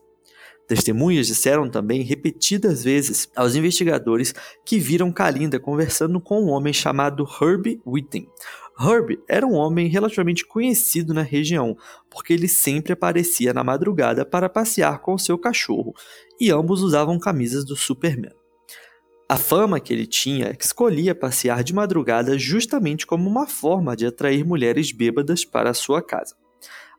Testemunhas 0.67 1.27
disseram 1.27 1.69
também 1.69 2.01
repetidas 2.01 2.83
vezes 2.83 3.29
aos 3.33 3.55
investigadores 3.55 4.35
que 4.65 4.77
viram 4.77 5.13
Kalinda 5.13 5.57
conversando 5.61 6.19
com 6.19 6.43
um 6.43 6.49
homem 6.49 6.73
chamado 6.73 7.25
Herbie 7.41 7.79
Witten. 7.87 8.27
Herbie 8.79 9.19
era 9.27 9.45
um 9.45 9.53
homem 9.53 9.87
relativamente 9.87 10.45
conhecido 10.45 11.13
na 11.13 11.23
região, 11.23 11.75
porque 12.09 12.33
ele 12.33 12.47
sempre 12.47 12.93
aparecia 12.93 13.53
na 13.53 13.63
madrugada 13.63 14.25
para 14.25 14.47
passear 14.47 14.99
com 14.99 15.17
seu 15.17 15.37
cachorro, 15.37 15.93
e 16.39 16.51
ambos 16.51 16.81
usavam 16.81 17.19
camisas 17.19 17.65
do 17.65 17.75
Superman. 17.75 18.33
A 19.29 19.35
fama 19.35 19.79
que 19.79 19.91
ele 19.91 20.05
tinha 20.05 20.47
é 20.47 20.53
que 20.53 20.63
escolhia 20.63 21.13
passear 21.13 21.63
de 21.63 21.73
madrugada 21.73 22.37
justamente 22.37 23.05
como 23.05 23.29
uma 23.29 23.45
forma 23.45 23.95
de 23.95 24.05
atrair 24.05 24.45
mulheres 24.45 24.91
bêbadas 24.91 25.43
para 25.43 25.69
a 25.69 25.73
sua 25.73 26.01
casa. 26.01 26.35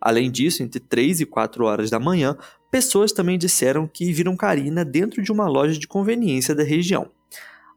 Além 0.01 0.31
disso, 0.31 0.62
entre 0.62 0.79
3 0.79 1.23
e 1.23 1.27
4 1.27 1.64
horas 1.64 1.91
da 1.91 1.99
manhã, 1.99 2.37
pessoas 2.71 3.12
também 3.12 3.38
disseram 3.38 3.88
que 3.88 4.12
viram 4.12 4.37
Karina 4.37 4.85
dentro 4.85 5.23
de 5.23 5.33
uma 5.33 5.49
loja 5.49 5.79
de 5.79 5.88
conveniência 5.88 6.55
da 6.55 6.62
região. 6.62 7.11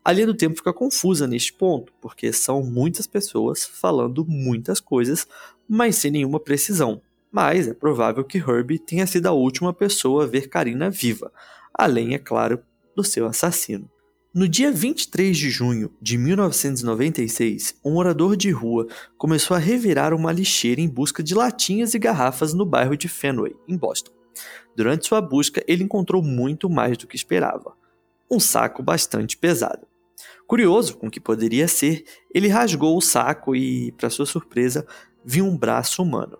A 0.04 0.12
linha 0.12 0.26
do 0.26 0.34
tempo 0.34 0.56
fica 0.56 0.74
confusa 0.74 1.28
neste 1.28 1.54
ponto, 1.54 1.94
porque 2.02 2.34
são 2.34 2.64
muitas 2.64 3.06
pessoas 3.06 3.64
falando 3.64 4.26
muitas 4.28 4.80
coisas, 4.80 5.28
mas 5.70 5.96
sem 5.98 6.10
nenhuma 6.10 6.40
precisão. 6.40 7.02
Mas 7.32 7.68
é 7.68 7.74
provável 7.74 8.24
que 8.24 8.40
Herbie 8.40 8.80
tenha 8.80 9.06
sido 9.06 9.28
a 9.28 9.32
última 9.32 9.72
pessoa 9.72 10.24
a 10.24 10.28
ver 10.28 10.50
Karina 10.50 10.90
viva, 10.90 11.32
além, 11.72 12.16
é 12.16 12.18
claro, 12.18 12.60
do 12.96 13.04
seu 13.04 13.28
assassino. 13.28 13.88
No 14.34 14.48
dia 14.48 14.72
23 14.72 15.38
de 15.38 15.50
junho 15.52 15.94
de 16.02 16.18
1996, 16.18 17.76
um 17.86 17.92
morador 17.92 18.36
de 18.36 18.50
rua 18.50 18.88
começou 19.18 19.56
a 19.56 19.60
revirar 19.60 20.14
uma 20.14 20.32
lixeira 20.32 20.82
em 20.82 20.88
busca 20.88 21.22
de 21.22 21.36
latinhas 21.36 21.94
e 21.94 22.00
garrafas 22.00 22.54
no 22.54 22.66
bairro 22.66 22.98
de 22.98 23.08
Fenway, 23.08 23.56
em 23.68 23.78
Boston. 23.78 24.12
Durante 24.76 25.06
sua 25.06 25.22
busca, 25.22 25.64
ele 25.68 25.84
encontrou 25.84 26.24
muito 26.24 26.70
mais 26.70 26.98
do 26.98 27.06
que 27.06 27.16
esperava: 27.16 27.74
um 28.30 28.40
saco 28.40 28.82
bastante 28.82 29.38
pesado. 29.38 29.91
Curioso 30.48 30.98
com 30.98 31.08
o 31.08 31.12
que 31.12 31.20
poderia 31.20 31.68
ser, 31.68 32.04
ele 32.34 32.48
rasgou 32.48 32.98
o 32.98 33.02
saco 33.02 33.56
e, 33.56 33.92
para 33.94 34.10
sua 34.10 34.26
surpresa, 34.26 34.86
viu 35.24 35.46
um 35.46 35.58
braço 35.58 36.02
humano. 36.02 36.38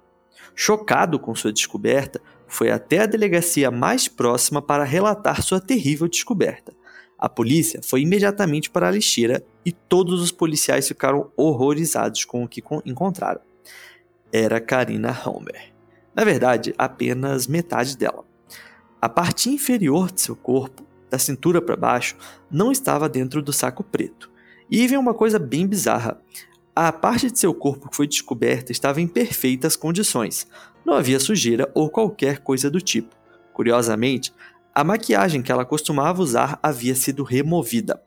Chocado 0.56 1.18
com 1.20 1.34
sua 1.34 1.54
descoberta, 1.54 2.22
foi 2.48 2.70
até 2.70 3.00
a 3.00 3.06
delegacia 3.06 3.72
mais 3.72 4.08
próxima 4.08 4.62
para 4.62 4.84
relatar 4.84 5.42
sua 5.42 5.62
terrível 5.62 6.08
descoberta. 6.08 6.74
A 7.18 7.30
polícia 7.30 7.80
foi 7.84 8.02
imediatamente 8.02 8.70
para 8.70 8.88
a 8.88 8.92
lixeira 8.92 9.46
e 9.64 9.72
todos 9.72 10.20
os 10.22 10.32
policiais 10.32 10.88
ficaram 10.88 11.32
horrorizados 11.38 12.26
com 12.26 12.44
o 12.44 12.48
que 12.48 12.64
encontraram. 12.86 13.42
Era 14.34 14.60
Karina 14.60 15.16
Homer. 15.26 15.72
Na 16.16 16.24
verdade, 16.24 16.74
apenas 16.78 17.48
metade 17.48 17.96
dela. 17.96 18.26
A 19.00 19.08
parte 19.08 19.50
inferior 19.50 20.12
de 20.12 20.22
seu 20.22 20.36
corpo, 20.36 20.86
da 21.12 21.20
cintura 21.20 21.62
para 21.62 21.76
baixo, 21.76 22.16
não 22.50 22.72
estava 22.72 23.10
dentro 23.10 23.42
do 23.42 23.52
saco 23.52 23.84
preto. 23.84 24.32
E 24.70 24.88
vem 24.88 24.98
uma 24.98 25.14
coisa 25.14 25.38
bem 25.38 25.68
bizarra. 25.68 26.20
A 26.74 26.92
parte 26.94 27.30
de 27.30 27.38
seu 27.38 27.54
corpo 27.54 27.90
que 27.90 27.96
foi 27.96 28.08
descoberta 28.08 28.72
estava 28.72 29.02
em 29.02 29.08
perfeitas 29.08 29.76
condições. 29.76 30.48
Não 30.86 30.94
havia 30.94 31.20
sujeira 31.20 31.70
ou 31.76 31.90
qualquer 31.90 32.40
coisa 32.40 32.72
do 32.72 32.80
tipo. 32.80 33.14
Curiosamente, 33.54 34.34
a 34.74 34.86
maquiagem 34.86 35.42
que 35.42 35.52
ela 35.52 35.66
costumava 35.66 36.22
usar 36.22 36.58
havia 36.64 36.96
sido 36.96 37.24
removida. 37.24 38.02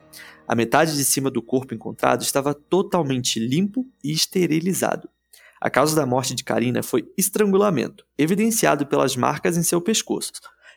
A 0.48 0.54
metade 0.54 0.96
de 0.96 1.04
cima 1.04 1.30
do 1.30 1.42
corpo 1.42 1.74
encontrado 1.74 2.22
estava 2.22 2.54
totalmente 2.54 3.38
limpo 3.38 3.86
e 4.02 4.10
esterilizado. 4.12 5.08
A 5.60 5.68
causa 5.68 5.94
da 5.94 6.06
morte 6.06 6.34
de 6.34 6.42
Karina 6.42 6.82
foi 6.82 7.10
estrangulamento, 7.16 8.06
evidenciado 8.16 8.86
pelas 8.86 9.14
marcas 9.14 9.58
em 9.58 9.62
seu 9.62 9.80
pescoço. 9.80 10.32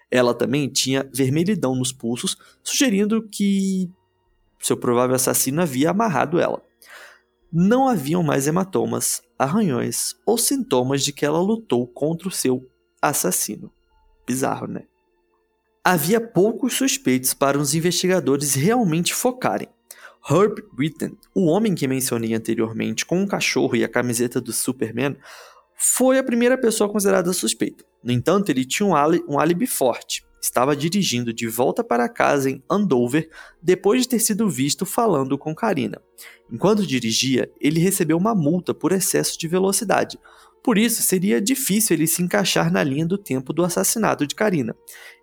Ela 0.10 0.34
também 0.34 0.70
tinha 0.70 1.10
vermelhidão 1.14 1.76
nos 1.76 1.92
pulsos, 1.92 2.38
sugerindo 2.64 3.22
que 3.22 3.90
seu 4.60 4.78
provável 4.78 5.16
assassino 5.16 5.62
havia 5.62 5.92
amarrado 5.92 6.40
ela. 6.40 6.62
não 7.52 7.88
haviam 7.88 8.22
mais 8.22 8.46
hematomas, 8.46 9.22
arranhões 9.40 10.16
ou 10.26 10.38
sintomas 10.38 11.04
de 11.04 11.14
que 11.14 11.26
ela 11.26 11.40
lutou 11.40 11.88
contra 11.88 12.28
o 12.28 12.32
seu 12.32 12.70
assassino. 13.02 13.72
Bizarro, 14.26 14.68
né? 14.68 14.84
Havia 15.84 16.20
poucos 16.20 16.74
suspeitos 16.74 17.34
para 17.34 17.58
os 17.58 17.74
investigadores 17.74 18.56
realmente 18.56 19.14
focarem. 19.14 19.70
Herb 20.30 20.62
Witten, 20.78 21.18
o 21.34 21.46
homem 21.46 21.74
que 21.74 21.88
mencionei 21.88 22.34
anteriormente 22.34 23.06
com 23.06 23.22
um 23.22 23.28
cachorro 23.28 23.78
e 23.78 23.84
a 23.86 23.88
camiseta 23.88 24.42
do 24.42 24.52
Superman, 24.52 25.16
foi 25.78 26.18
a 26.18 26.24
primeira 26.24 26.58
pessoa 26.58 26.92
considerada 26.92 27.32
suspeita. 27.32 27.86
No 28.04 28.12
entanto, 28.12 28.50
ele 28.50 28.66
tinha 28.66 28.88
um, 28.88 28.94
um 29.30 29.40
álibi 29.40 29.68
forte. 29.68 30.26
Estava 30.42 30.76
dirigindo 30.76 31.32
de 31.34 31.48
volta 31.48 31.84
para 31.84 32.10
casa 32.10 32.50
em 32.50 32.64
Andover 32.70 33.30
depois 33.62 34.02
de 34.02 34.10
ter 34.10 34.20
sido 34.20 34.50
visto 34.50 34.86
falando 34.86 35.38
com 35.38 35.54
Karina. 35.54 36.02
Enquanto 36.52 36.86
dirigia, 36.86 37.52
ele 37.60 37.80
recebeu 37.80 38.18
uma 38.18 38.34
multa 38.34 38.74
por 38.74 38.92
excesso 38.92 39.38
de 39.38 39.48
velocidade, 39.48 40.18
por 40.64 40.78
isso, 40.78 41.02
seria 41.02 41.42
difícil 41.42 41.96
ele 41.96 42.08
se 42.08 42.22
encaixar 42.22 42.72
na 42.72 42.84
linha 42.84 43.06
do 43.06 43.18
tempo 43.18 43.54
do 43.54 43.64
assassinato 43.64 44.28
de 44.28 44.36
Karina. 44.36 44.76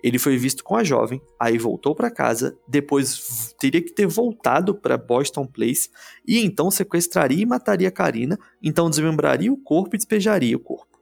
Ele 0.03 0.18
foi 0.18 0.37
visto 0.37 0.64
com 0.64 0.77
a 0.77 0.85
jovem, 0.85 1.20
aí 1.38 1.59
voltou 1.59 1.94
para 1.94 2.11
casa, 2.11 2.57
depois 2.66 3.55
teria 3.59 3.83
que 3.83 3.92
ter 3.92 4.07
voltado 4.07 4.75
para 4.75 4.97
Boston 4.97 5.47
Place 5.47 5.90
e 6.27 6.44
então 6.44 6.70
sequestraria 6.70 7.42
e 7.42 7.47
mataria 7.47 7.90
Karina, 7.90 8.38
então 8.62 8.88
desmembraria 8.88 9.53
o 9.53 9.57
corpo 9.57 9.94
e 9.94 9.99
despejaria 9.99 10.57
o 10.57 10.61
corpo. 10.61 10.99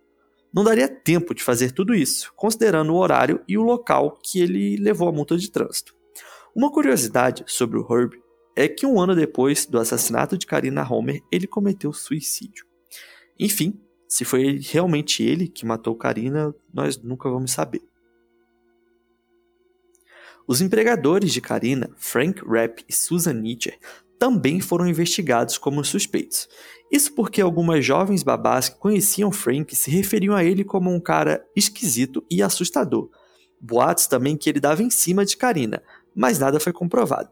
Não 0.52 0.62
daria 0.62 0.88
tempo 0.88 1.34
de 1.34 1.42
fazer 1.42 1.72
tudo 1.72 1.94
isso, 1.94 2.32
considerando 2.36 2.92
o 2.92 2.98
horário 2.98 3.40
e 3.48 3.56
o 3.56 3.62
local 3.62 4.18
que 4.22 4.40
ele 4.40 4.76
levou 4.76 5.08
a 5.08 5.12
multa 5.12 5.38
de 5.38 5.50
trânsito. 5.50 5.94
Uma 6.54 6.70
curiosidade 6.70 7.42
sobre 7.46 7.78
o 7.78 7.86
Herb 7.90 8.20
é 8.54 8.68
que 8.68 8.84
um 8.84 9.00
ano 9.00 9.14
depois 9.16 9.64
do 9.64 9.78
assassinato 9.78 10.36
de 10.36 10.46
Karina 10.46 10.86
Homer, 10.86 11.22
ele 11.32 11.46
cometeu 11.46 11.92
suicídio. 11.92 12.66
Enfim, 13.38 13.80
se 14.12 14.26
foi 14.26 14.60
realmente 14.62 15.22
ele 15.22 15.48
que 15.48 15.64
matou 15.64 15.96
Karina, 15.96 16.54
nós 16.70 17.02
nunca 17.02 17.30
vamos 17.30 17.50
saber. 17.50 17.80
Os 20.46 20.60
empregadores 20.60 21.32
de 21.32 21.40
Karina, 21.40 21.88
Frank 21.96 22.42
Rapp 22.46 22.84
e 22.86 22.92
Susan 22.92 23.32
Nietzsche, 23.32 23.72
também 24.18 24.60
foram 24.60 24.86
investigados 24.86 25.56
como 25.56 25.82
suspeitos. 25.82 26.46
Isso 26.90 27.14
porque 27.14 27.40
algumas 27.40 27.82
jovens 27.86 28.22
babás 28.22 28.68
que 28.68 28.78
conheciam 28.78 29.32
Frank 29.32 29.74
se 29.74 29.90
referiam 29.90 30.36
a 30.36 30.44
ele 30.44 30.62
como 30.62 30.92
um 30.92 31.00
cara 31.00 31.42
esquisito 31.56 32.22
e 32.30 32.42
assustador. 32.42 33.08
Boatos 33.58 34.06
também 34.06 34.36
que 34.36 34.50
ele 34.50 34.60
dava 34.60 34.82
em 34.82 34.90
cima 34.90 35.24
de 35.24 35.38
Karina, 35.38 35.82
mas 36.14 36.38
nada 36.38 36.60
foi 36.60 36.74
comprovado. 36.74 37.30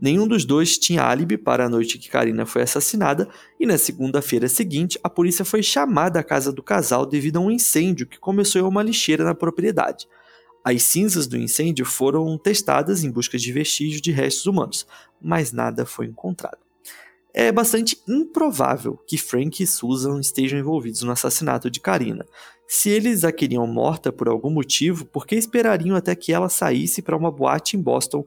Nenhum 0.00 0.26
dos 0.26 0.44
dois 0.44 0.76
tinha 0.76 1.02
álibi 1.02 1.38
para 1.38 1.66
a 1.66 1.68
noite 1.68 1.98
que 1.98 2.10
Karina 2.10 2.44
foi 2.44 2.62
assassinada, 2.62 3.28
e 3.58 3.64
na 3.64 3.78
segunda-feira 3.78 4.48
seguinte, 4.48 4.98
a 5.02 5.08
polícia 5.08 5.44
foi 5.44 5.62
chamada 5.62 6.20
à 6.20 6.22
casa 6.22 6.52
do 6.52 6.62
casal 6.62 7.06
devido 7.06 7.36
a 7.36 7.40
um 7.40 7.50
incêndio 7.50 8.06
que 8.06 8.18
começou 8.18 8.60
em 8.60 8.64
uma 8.64 8.82
lixeira 8.82 9.24
na 9.24 9.34
propriedade. 9.34 10.08
As 10.64 10.82
cinzas 10.82 11.26
do 11.26 11.36
incêndio 11.36 11.84
foram 11.84 12.36
testadas 12.38 13.04
em 13.04 13.10
busca 13.10 13.38
de 13.38 13.52
vestígios 13.52 14.00
de 14.00 14.10
restos 14.10 14.46
humanos, 14.46 14.86
mas 15.20 15.52
nada 15.52 15.84
foi 15.84 16.06
encontrado. 16.06 16.58
É 17.32 17.50
bastante 17.50 18.00
improvável 18.08 18.96
que 19.06 19.18
Frank 19.18 19.62
e 19.62 19.66
Susan 19.66 20.20
estejam 20.20 20.58
envolvidos 20.58 21.02
no 21.02 21.10
assassinato 21.10 21.68
de 21.68 21.80
Karina. 21.80 22.24
Se 22.66 22.88
eles 22.88 23.24
a 23.24 23.32
queriam 23.32 23.66
morta 23.66 24.12
por 24.12 24.28
algum 24.28 24.50
motivo, 24.50 25.04
por 25.04 25.26
que 25.26 25.34
esperariam 25.34 25.96
até 25.96 26.14
que 26.14 26.32
ela 26.32 26.48
saísse 26.48 27.02
para 27.02 27.16
uma 27.16 27.30
boate 27.30 27.76
em 27.76 27.82
Boston 27.82 28.24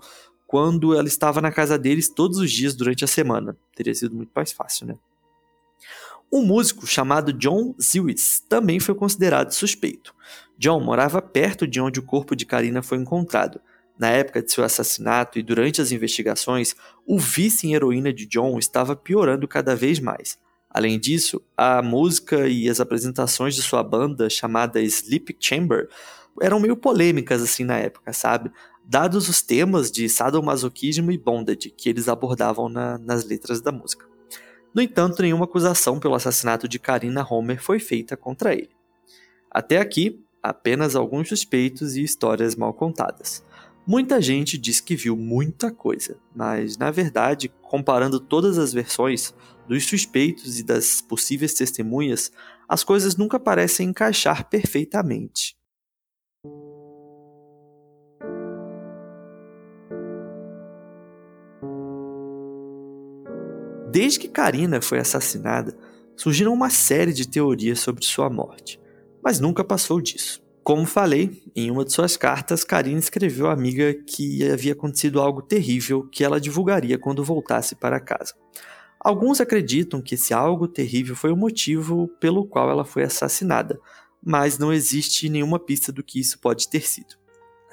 quando 0.48 0.96
ela 0.96 1.08
estava 1.08 1.42
na 1.42 1.52
casa 1.52 1.78
deles 1.78 2.10
todos 2.10 2.40
os 2.40 2.50
dias 2.50 2.74
durante 2.74 3.04
a 3.04 3.08
semana. 3.08 3.56
Teria 3.76 3.94
sido 3.94 4.16
muito 4.16 4.32
mais 4.34 4.52
fácil, 4.52 4.88
né? 4.88 4.96
Um 6.32 6.42
músico 6.42 6.88
chamado 6.88 7.32
John 7.32 7.76
Zewis 7.82 8.42
também 8.50 8.80
foi 8.80 8.96
considerado 8.96 9.52
suspeito. 9.52 10.16
John 10.58 10.80
morava 10.80 11.22
perto 11.22 11.68
de 11.68 11.80
onde 11.80 12.00
o 12.00 12.04
corpo 12.04 12.36
de 12.36 12.46
Karina 12.46 12.82
foi 12.82 12.98
encontrado. 12.98 13.62
Na 13.98 14.10
época 14.10 14.42
de 14.42 14.52
seu 14.52 14.64
assassinato 14.64 15.40
e 15.40 15.44
durante 15.44 15.82
as 15.82 15.92
investigações, 15.92 16.76
o 17.06 17.18
vício 17.18 17.68
em 17.68 17.74
heroína 17.74 18.14
de 18.14 18.26
John 18.26 18.58
estava 18.60 18.96
piorando 18.96 19.48
cada 19.48 19.76
vez 19.76 20.00
mais. 20.00 20.38
Além 20.70 21.00
disso, 21.00 21.42
a 21.56 21.82
música 21.82 22.48
e 22.48 22.70
as 22.70 22.80
apresentações 22.80 23.56
de 23.56 23.62
sua 23.62 23.82
banda, 23.82 24.30
chamada 24.30 24.82
Sleep 24.82 25.36
Chamber, 25.40 25.90
eram 26.42 26.60
meio 26.60 26.76
polêmicas 26.76 27.42
assim 27.42 27.64
na 27.64 27.78
época, 27.78 28.14
sabe? 28.14 28.52
Dados 28.88 29.28
os 29.28 29.42
temas 29.42 29.92
de 29.92 30.08
sadomasoquismo 30.08 31.12
e 31.12 31.18
bondage 31.18 31.70
que 31.70 31.90
eles 31.90 32.08
abordavam 32.08 32.70
na, 32.70 32.98
nas 32.98 33.26
letras 33.26 33.60
da 33.60 33.72
música. 33.72 34.06
No 34.74 34.82
entanto, 34.82 35.22
nenhuma 35.22 35.46
acusação 35.46 36.00
pelo 36.00 36.16
assassinato 36.16 36.68
de 36.68 36.80
Karina 36.80 37.26
Homer 37.30 37.62
foi 37.62 37.80
feita 37.80 38.16
contra 38.16 38.54
ele. 38.54 38.70
Até 39.52 39.80
aqui, 39.80 40.24
apenas 40.42 40.96
alguns 40.96 41.28
suspeitos 41.28 41.98
e 41.98 42.04
histórias 42.04 42.56
mal 42.56 42.74
contadas. 42.74 43.44
Muita 43.86 44.22
gente 44.22 44.58
diz 44.58 44.80
que 44.80 44.96
viu 44.96 45.18
muita 45.18 45.72
coisa, 45.72 46.18
mas 46.36 46.78
na 46.78 46.92
verdade, 46.92 47.52
comparando 47.62 48.20
todas 48.20 48.58
as 48.58 48.72
versões 48.72 49.34
dos 49.68 49.86
suspeitos 49.86 50.60
e 50.60 50.64
das 50.64 51.02
possíveis 51.02 51.54
testemunhas, 51.54 52.32
as 52.68 52.84
coisas 52.84 53.16
nunca 53.18 53.40
parecem 53.40 53.90
encaixar 53.90 54.50
perfeitamente. 54.50 55.58
Desde 63.90 64.20
que 64.20 64.28
Karina 64.28 64.82
foi 64.82 65.00
assassinada, 65.00 65.78
surgiram 66.16 66.54
uma 66.54 66.70
série 66.70 67.14
de 67.14 67.28
teorias 67.28 67.80
sobre 67.80 68.04
sua 68.04 68.30
morte, 68.30 68.80
mas 69.24 69.40
nunca 69.40 69.64
passou 69.64 70.02
disso. 70.02 70.44
Como 70.62 70.86
falei, 70.86 71.42
em 71.56 71.72
uma 71.72 71.86
de 71.86 71.94
suas 71.94 72.18
cartas, 72.18 72.66
Karina 72.66 73.00
escreveu 73.00 73.48
à 73.48 73.54
amiga 73.54 73.94
que 73.94 74.44
havia 74.50 74.74
acontecido 74.74 75.22
algo 75.22 75.42
terrível 75.42 76.04
que 76.04 76.24
ela 76.24 76.42
divulgaria 76.42 76.98
quando 77.00 77.24
voltasse 77.24 77.76
para 77.76 78.02
casa. 78.02 78.34
Alguns 79.00 79.40
acreditam 79.40 80.02
que 80.02 80.16
esse 80.16 80.34
algo 80.34 80.68
terrível 80.68 81.16
foi 81.16 81.32
o 81.32 81.38
motivo 81.38 82.10
pelo 82.20 82.46
qual 82.46 82.70
ela 82.70 82.84
foi 82.84 83.04
assassinada, 83.04 83.80
mas 84.22 84.58
não 84.58 84.74
existe 84.74 85.30
nenhuma 85.30 85.60
pista 85.60 85.94
do 85.94 86.04
que 86.04 86.20
isso 86.20 86.38
pode 86.40 86.68
ter 86.68 86.82
sido 86.82 87.16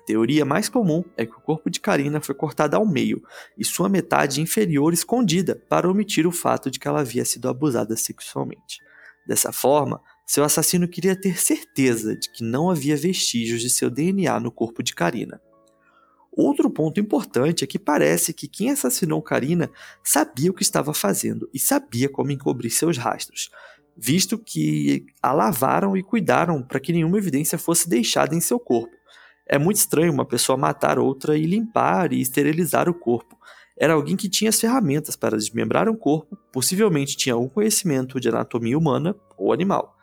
teoria 0.07 0.45
mais 0.45 0.69
comum 0.69 1.05
é 1.17 1.25
que 1.25 1.33
o 1.33 1.41
corpo 1.41 1.71
de 1.71 1.81
Karina 1.81 2.21
foi 2.21 2.35
cortado 2.35 2.77
ao 2.77 2.87
meio 2.87 3.23
e 3.57 3.65
sua 3.65 3.89
metade 3.89 4.41
inferior 4.41 4.93
escondida 4.93 5.61
para 5.69 5.91
omitir 5.91 6.27
o 6.27 6.33
fato 6.33 6.71
de 6.71 6.79
que 6.79 6.87
ela 6.87 7.01
havia 7.01 7.25
sido 7.25 7.49
abusada 7.49 7.97
sexualmente. 7.97 8.81
Dessa 9.27 9.53
forma, 9.53 10.01
seu 10.27 10.45
assassino 10.45 10.89
queria 10.89 11.17
ter 11.17 11.39
certeza 11.39 12.17
de 12.17 12.31
que 12.31 12.45
não 12.45 12.71
havia 12.71 12.97
vestígios 12.97 13.61
de 13.61 13.71
seu 13.71 13.91
DNA 13.91 14.39
no 14.41 14.51
corpo 14.51 14.83
de 14.83 14.95
Karina. 14.95 15.41
Outro 16.37 16.69
ponto 16.69 16.99
importante 16.99 17.63
é 17.63 17.67
que 17.67 17.79
parece 17.79 18.33
que 18.33 18.49
quem 18.49 18.71
assassinou 18.71 19.23
Karina 19.23 19.71
sabia 20.03 20.51
o 20.51 20.55
que 20.55 20.63
estava 20.63 20.93
fazendo 20.93 21.49
e 21.55 21.61
sabia 21.61 22.09
como 22.09 22.33
encobrir 22.33 22.71
seus 22.71 22.99
rastros, 22.99 23.51
visto 23.97 24.37
que 24.37 25.07
a 25.23 25.33
lavaram 25.33 25.97
e 25.97 26.03
cuidaram 26.03 26.61
para 26.61 26.81
que 26.81 26.93
nenhuma 26.93 27.19
evidência 27.19 27.57
fosse 27.57 27.89
deixada 27.89 28.35
em 28.35 28.41
seu 28.41 28.59
corpo. 28.59 28.95
É 29.47 29.59
muito 29.59 29.77
estranho 29.77 30.13
uma 30.13 30.25
pessoa 30.25 30.57
matar 30.57 30.99
outra 30.99 31.37
e 31.37 31.45
limpar 31.45 32.13
e 32.13 32.21
esterilizar 32.21 32.89
o 32.89 32.95
corpo. 32.95 33.39
Era 33.77 33.93
alguém 33.93 34.17
que 34.17 34.29
tinha 34.29 34.49
as 34.49 34.61
ferramentas 34.61 35.17
para 35.17 35.37
desmembrar 35.37 35.89
um 35.89 35.97
corpo, 35.97 36.39
possivelmente 36.53 37.17
tinha 37.17 37.35
algum 37.35 37.49
conhecimento 37.49 38.21
de 38.21 38.29
anatomia 38.29 38.79
humana 38.79 39.15
ou 39.37 39.53
animal. 39.53 39.97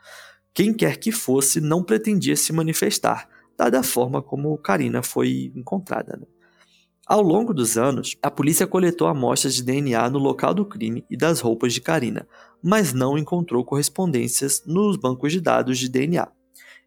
Quem 0.53 0.73
quer 0.73 0.97
que 0.97 1.11
fosse 1.11 1.61
não 1.61 1.81
pretendia 1.81 2.35
se 2.35 2.51
manifestar, 2.51 3.29
dada 3.57 3.79
a 3.79 3.83
forma 3.83 4.21
como 4.21 4.57
Karina 4.57 5.01
foi 5.01 5.51
encontrada. 5.55 6.17
Né? 6.17 6.27
Ao 7.07 7.21
longo 7.21 7.53
dos 7.53 7.77
anos, 7.77 8.17
a 8.21 8.29
polícia 8.29 8.67
coletou 8.67 9.07
amostras 9.07 9.55
de 9.55 9.63
DNA 9.63 10.09
no 10.09 10.19
local 10.19 10.53
do 10.53 10.65
crime 10.65 11.05
e 11.09 11.15
das 11.15 11.39
roupas 11.39 11.73
de 11.73 11.81
Karina, 11.81 12.27
mas 12.61 12.93
não 12.93 13.17
encontrou 13.17 13.63
correspondências 13.63 14.63
nos 14.65 14.97
bancos 14.97 15.31
de 15.31 15.39
dados 15.39 15.79
de 15.79 15.89
DNA. 15.89 16.27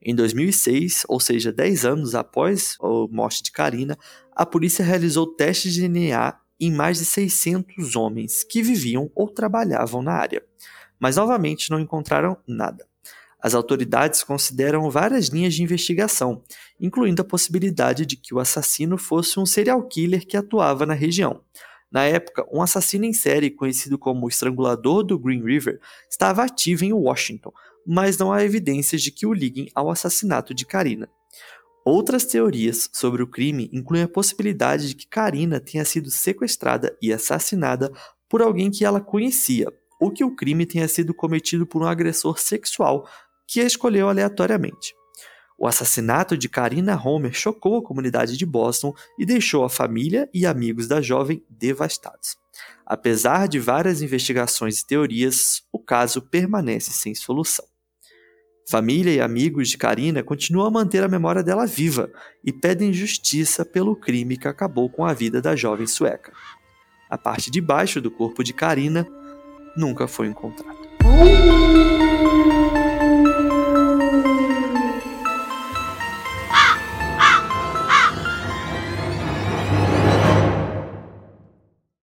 Em 0.04 0.14
2006, 0.14 1.04
ou 1.08 1.18
seja, 1.18 1.50
10 1.50 1.86
anos 1.86 2.14
após 2.14 2.76
a 2.82 2.86
morte 3.10 3.42
de 3.42 3.50
Karina, 3.50 3.96
a 4.36 4.44
polícia 4.44 4.84
realizou 4.84 5.26
testes 5.26 5.72
de 5.72 5.80
DNA 5.88 6.38
em 6.60 6.70
mais 6.70 6.98
de 6.98 7.06
600 7.06 7.96
homens 7.96 8.44
que 8.44 8.62
viviam 8.62 9.10
ou 9.14 9.28
trabalhavam 9.28 10.02
na 10.02 10.12
área, 10.12 10.44
mas 11.00 11.16
novamente 11.16 11.70
não 11.70 11.80
encontraram 11.80 12.36
nada. 12.46 12.86
As 13.40 13.54
autoridades 13.54 14.22
consideram 14.22 14.90
várias 14.90 15.28
linhas 15.28 15.54
de 15.54 15.62
investigação, 15.62 16.42
incluindo 16.80 17.22
a 17.22 17.26
possibilidade 17.26 18.06
de 18.06 18.16
que 18.16 18.34
o 18.34 18.38
assassino 18.38 18.96
fosse 18.98 19.38
um 19.38 19.46
serial 19.46 19.82
killer 19.86 20.26
que 20.26 20.36
atuava 20.36 20.84
na 20.86 20.94
região. 20.94 21.40
Na 21.90 22.04
época, 22.04 22.46
um 22.50 22.60
assassino 22.60 23.04
em 23.04 23.12
série 23.12 23.50
conhecido 23.50 23.98
como 23.98 24.26
o 24.26 24.28
Estrangulador 24.28 25.02
do 25.02 25.18
Green 25.18 25.42
River 25.42 25.80
estava 26.10 26.42
ativo 26.42 26.84
em 26.84 26.92
Washington, 26.92 27.52
mas 27.86 28.18
não 28.18 28.32
há 28.32 28.44
evidências 28.44 29.02
de 29.02 29.10
que 29.10 29.26
o 29.26 29.32
liguem 29.32 29.68
ao 29.74 29.90
assassinato 29.90 30.54
de 30.54 30.64
Karina. 30.64 31.08
Outras 31.84 32.24
teorias 32.24 32.88
sobre 32.92 33.22
o 33.22 33.26
crime 33.26 33.68
incluem 33.72 34.04
a 34.04 34.08
possibilidade 34.08 34.88
de 34.88 34.94
que 34.94 35.06
Karina 35.06 35.60
tenha 35.60 35.84
sido 35.84 36.10
sequestrada 36.10 36.96
e 37.00 37.12
assassinada 37.12 37.92
por 38.28 38.40
alguém 38.40 38.70
que 38.70 38.84
ela 38.84 39.00
conhecia, 39.00 39.70
ou 40.00 40.10
que 40.10 40.24
o 40.24 40.34
crime 40.34 40.64
tenha 40.64 40.88
sido 40.88 41.12
cometido 41.12 41.66
por 41.66 41.82
um 41.82 41.86
agressor 41.86 42.38
sexual 42.38 43.06
que 43.46 43.60
a 43.60 43.64
escolheu 43.64 44.08
aleatoriamente. 44.08 44.94
O 45.56 45.66
assassinato 45.66 46.36
de 46.36 46.48
Karina 46.48 47.00
Homer 47.00 47.32
chocou 47.32 47.76
a 47.76 47.82
comunidade 47.82 48.36
de 48.36 48.44
Boston 48.44 48.92
e 49.18 49.24
deixou 49.24 49.64
a 49.64 49.70
família 49.70 50.28
e 50.34 50.44
amigos 50.44 50.88
da 50.88 51.00
jovem 51.00 51.44
devastados. 51.48 52.36
Apesar 52.84 53.46
de 53.46 53.60
várias 53.60 54.02
investigações 54.02 54.80
e 54.80 54.86
teorias, 54.86 55.62
o 55.72 55.78
caso 55.78 56.22
permanece 56.22 56.90
sem 56.90 57.14
solução. 57.14 57.73
Família 58.66 59.12
e 59.12 59.20
amigos 59.20 59.68
de 59.68 59.77
Karina 59.77 60.22
continuam 60.22 60.66
a 60.66 60.70
manter 60.70 61.05
a 61.05 61.09
memória 61.09 61.42
dela 61.42 61.66
viva 61.66 62.11
e 62.42 62.50
pedem 62.50 62.94
justiça 62.94 63.64
pelo 63.64 63.94
crime 63.94 64.38
que 64.38 64.48
acabou 64.48 64.88
com 64.88 65.05
a 65.05 65.12
vida 65.12 65.40
da 65.40 65.55
jovem 65.55 65.87
sueca. 65.87 66.33
A 67.11 67.18
parte 67.18 67.50
de 67.50 67.61
baixo 67.61 68.00
do 68.00 68.11
corpo 68.11 68.42
de 68.42 68.55
Karina 68.55 69.07
nunca 69.77 70.09
foi 70.09 70.29
encontrada. 70.29 70.79